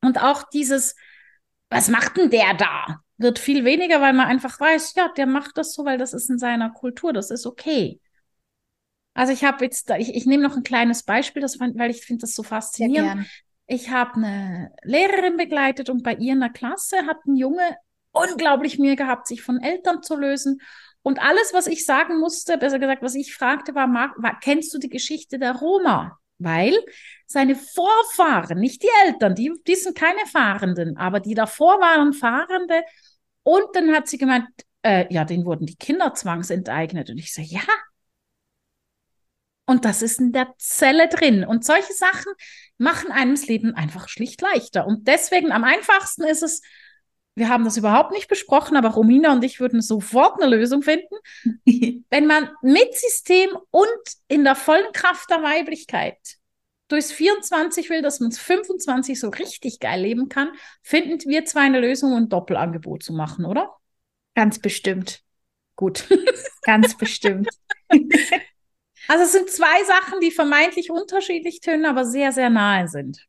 Und 0.00 0.22
auch 0.22 0.44
dieses, 0.50 0.94
was 1.70 1.88
macht 1.88 2.16
denn 2.16 2.30
der 2.30 2.54
da? 2.54 3.00
Wird 3.16 3.38
viel 3.38 3.64
weniger, 3.64 4.00
weil 4.00 4.12
man 4.12 4.26
einfach 4.26 4.60
weiß, 4.60 4.94
ja, 4.94 5.08
der 5.16 5.26
macht 5.26 5.56
das 5.56 5.74
so, 5.74 5.84
weil 5.84 5.98
das 5.98 6.12
ist 6.12 6.30
in 6.30 6.38
seiner 6.38 6.70
Kultur, 6.70 7.12
das 7.12 7.30
ist 7.30 7.46
okay. 7.46 8.00
Also 9.14 9.32
ich 9.32 9.44
habe 9.44 9.64
jetzt, 9.64 9.90
ich, 9.98 10.14
ich 10.14 10.26
nehme 10.26 10.42
noch 10.42 10.56
ein 10.56 10.62
kleines 10.62 11.04
Beispiel, 11.04 11.40
das, 11.40 11.58
weil 11.58 11.90
ich 11.90 12.04
finde 12.04 12.22
das 12.22 12.34
so 12.34 12.42
faszinierend. 12.42 13.26
Ich 13.66 13.90
habe 13.90 14.14
eine 14.16 14.72
Lehrerin 14.82 15.36
begleitet 15.36 15.88
und 15.88 16.02
bei 16.02 16.14
ihr 16.14 16.34
in 16.34 16.40
der 16.40 16.50
Klasse 16.50 17.06
hat 17.06 17.24
ein 17.26 17.36
Junge 17.36 17.76
unglaublich 18.12 18.78
Mühe 18.78 18.96
gehabt, 18.96 19.26
sich 19.26 19.42
von 19.42 19.60
Eltern 19.60 20.02
zu 20.02 20.16
lösen. 20.16 20.60
Und 21.02 21.22
alles, 21.22 21.54
was 21.54 21.66
ich 21.66 21.86
sagen 21.86 22.18
musste, 22.18 22.58
besser 22.58 22.78
gesagt, 22.78 23.02
was 23.02 23.14
ich 23.14 23.34
fragte, 23.34 23.74
war, 23.74 23.88
war 23.88 24.38
kennst 24.40 24.74
du 24.74 24.78
die 24.78 24.90
Geschichte 24.90 25.38
der 25.38 25.56
Roma? 25.56 26.18
weil 26.38 26.74
seine 27.26 27.56
Vorfahren, 27.56 28.58
nicht 28.58 28.82
die 28.82 28.90
Eltern, 29.06 29.34
die, 29.34 29.52
die 29.66 29.74
sind 29.74 29.96
keine 29.96 30.26
Fahrenden, 30.26 30.96
aber 30.96 31.20
die 31.20 31.34
davor 31.34 31.80
waren 31.80 32.12
Fahrende. 32.12 32.82
Und 33.42 33.64
dann 33.74 33.92
hat 33.92 34.08
sie 34.08 34.18
gemeint, 34.18 34.46
äh, 34.82 35.12
ja, 35.12 35.24
denen 35.24 35.44
wurden 35.44 35.66
die 35.66 35.76
Kinder 35.76 36.14
zwangsenteignet. 36.14 37.10
Und 37.10 37.18
ich 37.18 37.32
so, 37.32 37.42
ja. 37.42 37.62
Und 39.66 39.84
das 39.84 40.02
ist 40.02 40.20
in 40.20 40.32
der 40.32 40.54
Zelle 40.58 41.08
drin. 41.08 41.44
Und 41.44 41.64
solche 41.64 41.92
Sachen 41.92 42.32
machen 42.76 43.10
einem 43.10 43.34
das 43.34 43.46
Leben 43.46 43.74
einfach 43.74 44.08
schlicht 44.08 44.40
leichter. 44.40 44.86
Und 44.86 45.08
deswegen 45.08 45.52
am 45.52 45.64
einfachsten 45.64 46.24
ist 46.24 46.42
es, 46.42 46.60
wir 47.34 47.48
haben 47.48 47.64
das 47.64 47.76
überhaupt 47.76 48.12
nicht 48.12 48.28
besprochen, 48.28 48.76
aber 48.76 48.90
Romina 48.90 49.32
und 49.32 49.42
ich 49.42 49.60
würden 49.60 49.80
sofort 49.80 50.40
eine 50.40 50.54
Lösung 50.54 50.82
finden, 50.82 51.16
wenn 52.10 52.26
man 52.26 52.50
mit 52.62 52.94
System 52.94 53.50
und 53.70 53.88
in 54.28 54.44
der 54.44 54.54
vollen 54.54 54.92
Kraft 54.92 55.30
der 55.30 55.42
Weiblichkeit 55.42 56.18
durchs 56.88 57.10
24 57.10 57.90
will, 57.90 58.02
dass 58.02 58.20
man 58.20 58.30
es 58.30 58.38
25 58.38 59.18
so 59.18 59.30
richtig 59.30 59.80
geil 59.80 60.02
leben 60.02 60.28
kann, 60.28 60.52
finden 60.82 61.18
wir 61.28 61.44
zwei 61.44 61.62
eine 61.62 61.80
Lösung, 61.80 62.14
ein 62.14 62.28
Doppelangebot 62.28 63.02
zu 63.02 63.12
machen, 63.14 63.46
oder? 63.46 63.74
Ganz 64.34 64.58
bestimmt. 64.58 65.22
Gut. 65.76 66.06
Ganz 66.62 66.96
bestimmt. 66.96 67.48
Also 69.08 69.24
es 69.24 69.32
sind 69.32 69.50
zwei 69.50 69.84
Sachen, 69.84 70.20
die 70.20 70.30
vermeintlich 70.30 70.90
unterschiedlich 70.90 71.60
tönen, 71.60 71.86
aber 71.86 72.04
sehr, 72.04 72.32
sehr 72.32 72.50
nahe 72.50 72.88
sind. 72.88 73.26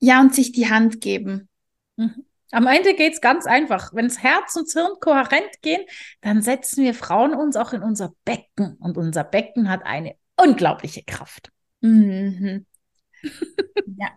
Ja, 0.00 0.20
und 0.20 0.34
sich 0.34 0.52
die 0.52 0.68
Hand 0.68 1.00
geben. 1.00 1.48
Mhm. 1.96 2.24
Am 2.50 2.66
Ende 2.66 2.94
geht 2.94 3.14
es 3.14 3.20
ganz 3.20 3.46
einfach. 3.46 3.94
Wenn 3.94 4.08
das 4.08 4.22
Herz 4.22 4.54
und 4.56 4.66
das 4.66 4.74
Hirn 4.74 4.98
kohärent 5.00 5.62
gehen, 5.62 5.82
dann 6.20 6.42
setzen 6.42 6.84
wir 6.84 6.92
Frauen 6.92 7.34
uns 7.34 7.56
auch 7.56 7.72
in 7.72 7.82
unser 7.82 8.12
Becken. 8.24 8.76
Und 8.78 8.98
unser 8.98 9.24
Becken 9.24 9.70
hat 9.70 9.86
eine 9.86 10.16
unglaubliche 10.36 11.02
Kraft. 11.02 11.50
Mhm. 11.80 12.66
ja, 13.96 14.08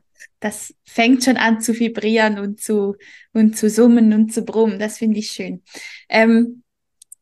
das 0.42 0.74
fängt 0.84 1.24
schon 1.24 1.38
an 1.38 1.62
zu 1.62 1.80
vibrieren 1.80 2.38
und 2.38 2.60
zu, 2.60 2.96
und 3.32 3.58
zu 3.58 3.70
summen 3.70 4.12
und 4.12 4.34
zu 4.34 4.44
brummen. 4.44 4.80
Das 4.80 4.98
finde 4.98 5.20
ich 5.20 5.32
schön. 5.32 5.64
Ähm, 6.10 6.64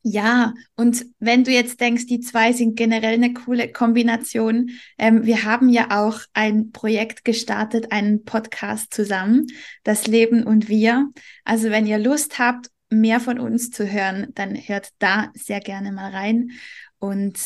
ja, 0.05 0.53
und 0.75 1.05
wenn 1.19 1.45
du 1.45 1.51
jetzt 1.51 1.79
denkst, 1.79 2.07
die 2.07 2.19
zwei 2.19 2.51
sind 2.51 2.75
generell 2.75 3.13
eine 3.13 3.33
coole 3.33 3.71
Kombination, 3.71 4.71
ähm, 4.97 5.25
wir 5.25 5.45
haben 5.45 5.69
ja 5.69 6.05
auch 6.05 6.19
ein 6.33 6.71
Projekt 6.71 7.23
gestartet, 7.23 7.93
einen 7.93 8.25
Podcast 8.25 8.93
zusammen, 8.93 9.47
das 9.83 10.05
Leben 10.05 10.43
und 10.43 10.67
wir. 10.67 11.09
Also 11.45 11.69
wenn 11.69 11.85
ihr 11.85 11.99
Lust 11.99 12.37
habt, 12.37 12.69
mehr 12.89 13.21
von 13.21 13.39
uns 13.39 13.71
zu 13.71 13.89
hören, 13.89 14.27
dann 14.35 14.55
hört 14.55 14.89
da 14.99 15.31
sehr 15.35 15.61
gerne 15.61 15.93
mal 15.93 16.11
rein. 16.11 16.51
Und 16.99 17.39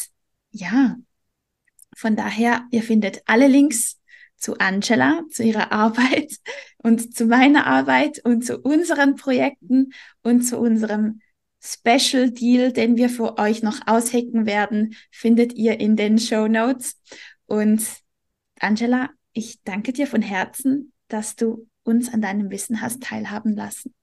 ja, 0.50 0.96
von 1.96 2.16
daher, 2.16 2.66
ihr 2.72 2.82
findet 2.82 3.22
alle 3.28 3.48
Links 3.48 4.00
zu 4.36 4.58
Angela, 4.58 5.22
zu 5.30 5.44
ihrer 5.44 5.72
Arbeit 5.72 6.34
und 6.80 7.16
zu 7.16 7.28
meiner 7.28 7.68
Arbeit 7.68 8.20
und 8.26 8.44
zu 8.44 8.58
unseren 8.58 9.16
Projekten 9.16 9.94
und 10.24 10.42
zu 10.42 10.58
unserem 10.58 11.22
Special 11.60 12.32
Deal, 12.32 12.72
den 12.72 12.98
wir 12.98 13.10
für 13.10 13.38
euch 13.38 13.64
noch 13.64 13.80
aushecken 13.88 14.46
werden, 14.46 14.96
findet 15.12 15.54
ihr 15.54 15.80
in 15.80 15.96
den 15.96 16.20
Show 16.20 16.48
Notes. 16.48 17.02
Und 17.46 17.84
Angela, 18.60 19.10
ich 19.34 19.62
danke 19.64 19.94
dir 19.94 20.08
von 20.08 20.22
Herzen, 20.22 20.94
dass 21.08 21.36
du 21.36 21.68
uns 21.84 22.14
an 22.14 22.22
deinem 22.22 22.50
Wissen 22.52 22.82
hast 22.82 23.02
teilhaben 23.02 23.56
lassen. 23.56 23.94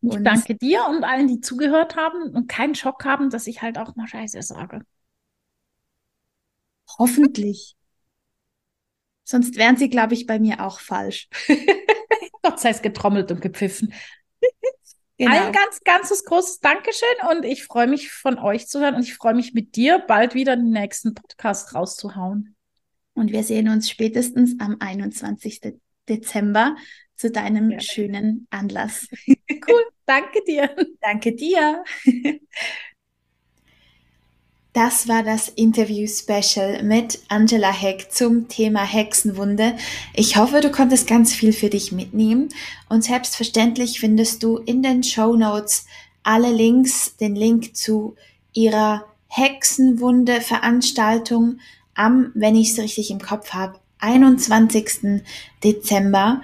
Und 0.00 0.18
ich 0.18 0.24
danke 0.24 0.54
dir 0.54 0.86
und 0.88 1.04
allen, 1.04 1.28
die 1.28 1.40
zugehört 1.40 1.96
haben 1.96 2.34
und 2.34 2.48
keinen 2.48 2.74
Schock 2.74 3.04
haben, 3.04 3.30
dass 3.30 3.46
ich 3.46 3.62
halt 3.62 3.78
auch 3.78 3.96
mal 3.96 4.06
Scheiße 4.06 4.42
sage. 4.42 4.82
Hoffentlich. 6.98 7.76
Sonst 9.24 9.56
wären 9.56 9.76
sie, 9.76 9.90
glaube 9.90 10.14
ich, 10.14 10.26
bei 10.26 10.38
mir 10.38 10.64
auch 10.64 10.80
falsch. 10.80 11.28
Gott 12.42 12.60
sei 12.60 12.70
es 12.70 12.80
getrommelt 12.80 13.30
und 13.30 13.42
gepfiffen. 13.42 13.92
Genau. 15.18 15.32
Ein 15.32 15.52
ganz, 15.52 15.80
ganzes 15.84 16.24
großes 16.24 16.60
Dankeschön 16.60 17.08
und 17.30 17.44
ich 17.44 17.64
freue 17.64 17.88
mich 17.88 18.10
von 18.10 18.38
euch 18.38 18.68
zu 18.68 18.80
hören 18.80 18.94
und 18.94 19.02
ich 19.02 19.14
freue 19.14 19.34
mich 19.34 19.52
mit 19.52 19.74
dir 19.74 19.98
bald 19.98 20.34
wieder 20.34 20.54
den 20.54 20.70
nächsten 20.70 21.14
Podcast 21.14 21.74
rauszuhauen. 21.74 22.54
Und 23.14 23.32
wir 23.32 23.42
sehen 23.42 23.68
uns 23.68 23.90
spätestens 23.90 24.54
am 24.60 24.76
21. 24.78 25.74
Dezember 26.08 26.76
zu 27.16 27.32
deinem 27.32 27.72
ja. 27.72 27.80
schönen 27.80 28.46
Anlass. 28.50 29.08
Cool, 29.66 29.82
danke 30.06 30.42
dir. 30.44 30.74
Danke 31.00 31.34
dir. 31.34 31.82
Das 34.74 35.08
war 35.08 35.22
das 35.22 35.48
Interview-Special 35.48 36.82
mit 36.82 37.20
Angela 37.28 37.72
Heck 37.72 38.12
zum 38.12 38.48
Thema 38.48 38.84
Hexenwunde. 38.84 39.76
Ich 40.14 40.36
hoffe, 40.36 40.60
du 40.60 40.70
konntest 40.70 41.06
ganz 41.06 41.32
viel 41.32 41.52
für 41.52 41.70
dich 41.70 41.90
mitnehmen 41.90 42.50
und 42.88 43.02
selbstverständlich 43.02 43.98
findest 43.98 44.42
du 44.42 44.58
in 44.58 44.82
den 44.82 45.02
Show 45.02 45.36
Notes 45.36 45.86
alle 46.22 46.52
Links, 46.52 47.16
den 47.16 47.34
Link 47.34 47.74
zu 47.74 48.14
ihrer 48.52 49.06
Hexenwunde-Veranstaltung 49.28 51.60
am, 51.94 52.30
wenn 52.34 52.54
ich 52.54 52.72
es 52.72 52.78
richtig 52.78 53.10
im 53.10 53.20
Kopf 53.20 53.54
habe, 53.54 53.78
21. 54.00 55.22
Dezember, 55.64 56.42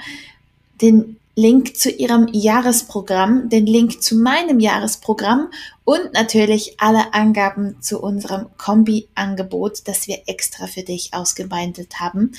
den 0.81 1.19
Link 1.37 1.77
zu 1.77 1.91
ihrem 1.91 2.29
Jahresprogramm, 2.33 3.49
den 3.49 3.67
Link 3.67 4.03
zu 4.03 4.17
meinem 4.17 4.61
Jahresprogramm 4.61 5.51
und 5.85 6.13
natürlich 6.13 6.77
alle 6.79 7.13
Angaben 7.13 7.81
zu 7.81 8.01
unserem 8.01 8.47
Kombi-Angebot, 8.57 9.83
das 9.87 10.07
wir 10.07 10.23
extra 10.27 10.67
für 10.67 10.83
dich 10.83 11.13
ausgebeindelt 11.13 11.99
haben. 11.99 12.33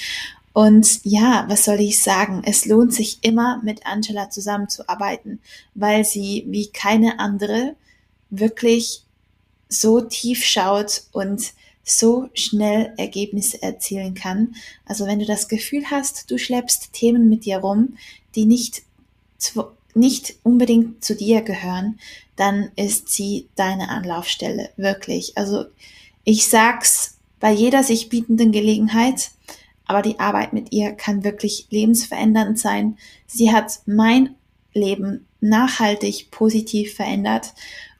Und 0.53 1.03
ja, 1.03 1.43
was 1.49 1.65
soll 1.65 1.81
ich 1.81 2.01
sagen? 2.01 2.41
Es 2.45 2.65
lohnt 2.65 2.93
sich 2.93 3.19
immer 3.21 3.61
mit 3.63 3.85
Angela 3.85 4.29
zusammenzuarbeiten, 4.29 5.41
weil 5.73 6.05
sie 6.05 6.45
wie 6.47 6.67
keine 6.67 7.19
andere 7.19 7.75
wirklich 8.29 9.03
so 9.67 9.99
tief 9.99 10.45
schaut 10.45 11.03
und 11.11 11.51
so 11.85 12.29
schnell 12.33 12.93
Ergebnisse 12.97 13.61
erzielen 13.61 14.15
kann. 14.15 14.55
Also 14.85 15.05
wenn 15.05 15.19
du 15.19 15.25
das 15.25 15.47
Gefühl 15.47 15.85
hast, 15.89 16.29
du 16.31 16.37
schleppst 16.37 16.91
Themen 16.91 17.29
mit 17.29 17.45
dir 17.45 17.59
rum, 17.59 17.97
die 18.33 18.45
nicht, 18.45 18.81
nicht 19.93 20.35
unbedingt 20.43 21.05
zu 21.05 21.15
dir 21.15 21.41
gehören, 21.41 21.99
dann 22.35 22.71
ist 22.75 23.09
sie 23.09 23.47
deine 23.55 23.89
Anlaufstelle, 23.89 24.71
wirklich. 24.75 25.37
Also 25.37 25.65
ich 26.23 26.47
sag's 26.47 27.17
bei 27.39 27.51
jeder 27.51 27.83
sich 27.83 28.09
bietenden 28.09 28.51
Gelegenheit, 28.51 29.31
aber 29.85 30.01
die 30.01 30.19
Arbeit 30.19 30.53
mit 30.53 30.73
ihr 30.73 30.93
kann 30.93 31.23
wirklich 31.23 31.67
lebensverändernd 31.69 32.57
sein. 32.57 32.97
Sie 33.27 33.53
hat 33.53 33.81
mein 33.85 34.35
Leben 34.73 35.27
nachhaltig 35.39 36.31
positiv 36.31 36.95
verändert 36.95 37.53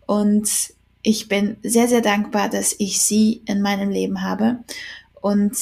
und 0.08 0.74
ich 1.06 1.28
bin 1.28 1.58
sehr, 1.64 1.88
sehr 1.88 2.02
dankbar, 2.02 2.50
dass 2.50 2.76
ich 2.80 3.00
sie 3.00 3.42
in 3.46 3.62
meinem 3.62 3.90
Leben 3.90 4.22
habe 4.24 4.64
und 5.22 5.56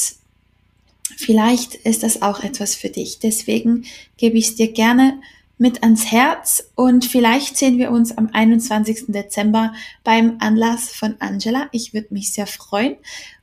Vielleicht 1.16 1.76
ist 1.76 2.02
das 2.02 2.22
auch 2.22 2.44
etwas 2.44 2.76
für 2.76 2.90
dich. 2.90 3.20
Deswegen 3.20 3.86
gebe 4.18 4.38
ich 4.38 4.48
es 4.48 4.56
dir 4.56 4.72
gerne 4.72 5.22
mit 5.58 5.84
ans 5.84 6.12
Herz 6.12 6.72
und 6.76 7.06
vielleicht 7.06 7.58
sehen 7.58 7.78
wir 7.78 7.92
uns 7.92 8.18
am 8.18 8.30
21. 8.34 9.06
Dezember 9.10 9.74
beim 10.04 10.38
Anlass 10.40 10.90
von 10.90 11.16
Angela. 11.20 11.70
Ich 11.72 11.94
würde 11.94 12.14
mich 12.14 12.34
sehr 12.34 12.48
freuen. 12.48 12.96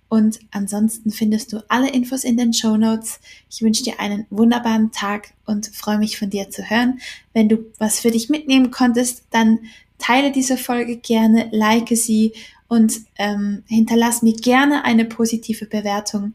Und 0.09 0.41
ansonsten 0.51 1.13
findest 1.13 1.53
du 1.53 1.63
alle 1.69 1.91
Infos 1.91 2.25
in 2.25 2.37
den 2.37 2.53
Show 2.53 2.77
Notes. 2.77 3.21
Ich 3.49 3.63
wünsche 3.63 3.85
dir 3.85 4.01
einen 4.01 4.27
wunderbaren 4.31 4.91
Tag 4.91 5.35
und 5.47 5.69
freue 5.69 5.99
mich 5.99 6.19
von 6.19 6.31
dir 6.31 6.51
zu 6.51 6.69
hören. 6.69 7.01
Wenn 7.33 7.49
du 7.49 7.59
was 7.79 8.01
für 8.01 8.11
dich 8.11 8.29
mitnehmen 8.29 8.73
konntest, 8.73 9.23
dann 9.31 9.61
teile 10.01 10.33
diese 10.33 10.57
Folge 10.57 10.97
gerne, 10.97 11.49
like 11.53 11.89
sie 11.91 12.33
und 12.69 12.95
ähm, 13.19 13.65
hinterlass 13.69 14.23
mir 14.23 14.35
gerne 14.35 14.85
eine 14.85 15.05
positive 15.05 15.67
Bewertung 15.67 16.35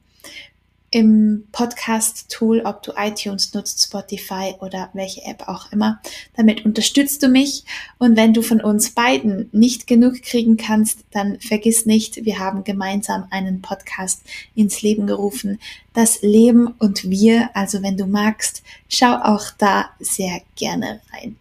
im 0.96 1.46
Podcast-Tool, 1.52 2.62
ob 2.62 2.82
du 2.82 2.94
iTunes 2.96 3.54
nutzt, 3.54 3.84
Spotify 3.84 4.56
oder 4.62 4.90
welche 4.94 5.24
App 5.26 5.46
auch 5.50 5.70
immer. 5.74 6.02
Damit 6.38 6.64
unterstützt 6.64 7.22
du 7.22 7.28
mich. 7.28 7.66
Und 7.98 8.16
wenn 8.16 8.34
du 8.34 8.42
von 8.42 8.62
uns 8.62 8.92
beiden 8.92 9.50
nicht 9.52 9.88
genug 9.88 10.22
kriegen 10.22 10.56
kannst, 10.56 11.00
dann 11.12 11.38
vergiss 11.42 11.86
nicht, 11.86 12.24
wir 12.24 12.40
haben 12.40 12.64
gemeinsam 12.64 13.28
einen 13.30 13.62
Podcast 13.62 14.22
ins 14.56 14.82
Leben 14.84 15.06
gerufen. 15.06 15.60
Das 15.94 16.22
Leben 16.22 16.68
und 16.80 17.10
wir. 17.10 17.50
Also 17.54 17.84
wenn 17.84 17.98
du 17.98 18.06
magst, 18.06 18.64
schau 18.88 19.16
auch 19.16 19.52
da 19.58 19.90
sehr 20.00 20.42
gerne 20.56 21.02
rein. 21.12 21.36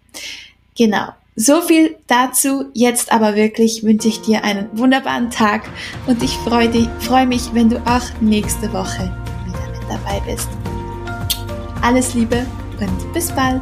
Genau. 0.77 1.13
So 1.37 1.62
viel 1.62 1.97
dazu. 2.07 2.66
Jetzt 2.75 3.11
aber 3.12 3.35
wirklich 3.35 3.83
wünsche 3.83 4.09
ich 4.09 4.20
dir 4.20 4.44
einen 4.44 4.68
wunderbaren 4.73 5.31
Tag 5.31 5.68
und 6.07 6.23
ich 6.23 6.37
freue, 6.38 6.70
freue 7.01 7.27
mich, 7.27 7.53
wenn 7.53 7.68
du 7.68 7.79
auch 7.87 8.20
nächste 8.20 8.73
Woche 8.73 9.11
dabei 9.88 10.20
bist. 10.27 10.49
Alles 11.83 12.14
Liebe 12.14 12.47
und 12.81 13.12
bis 13.12 13.31
bald! 13.33 13.61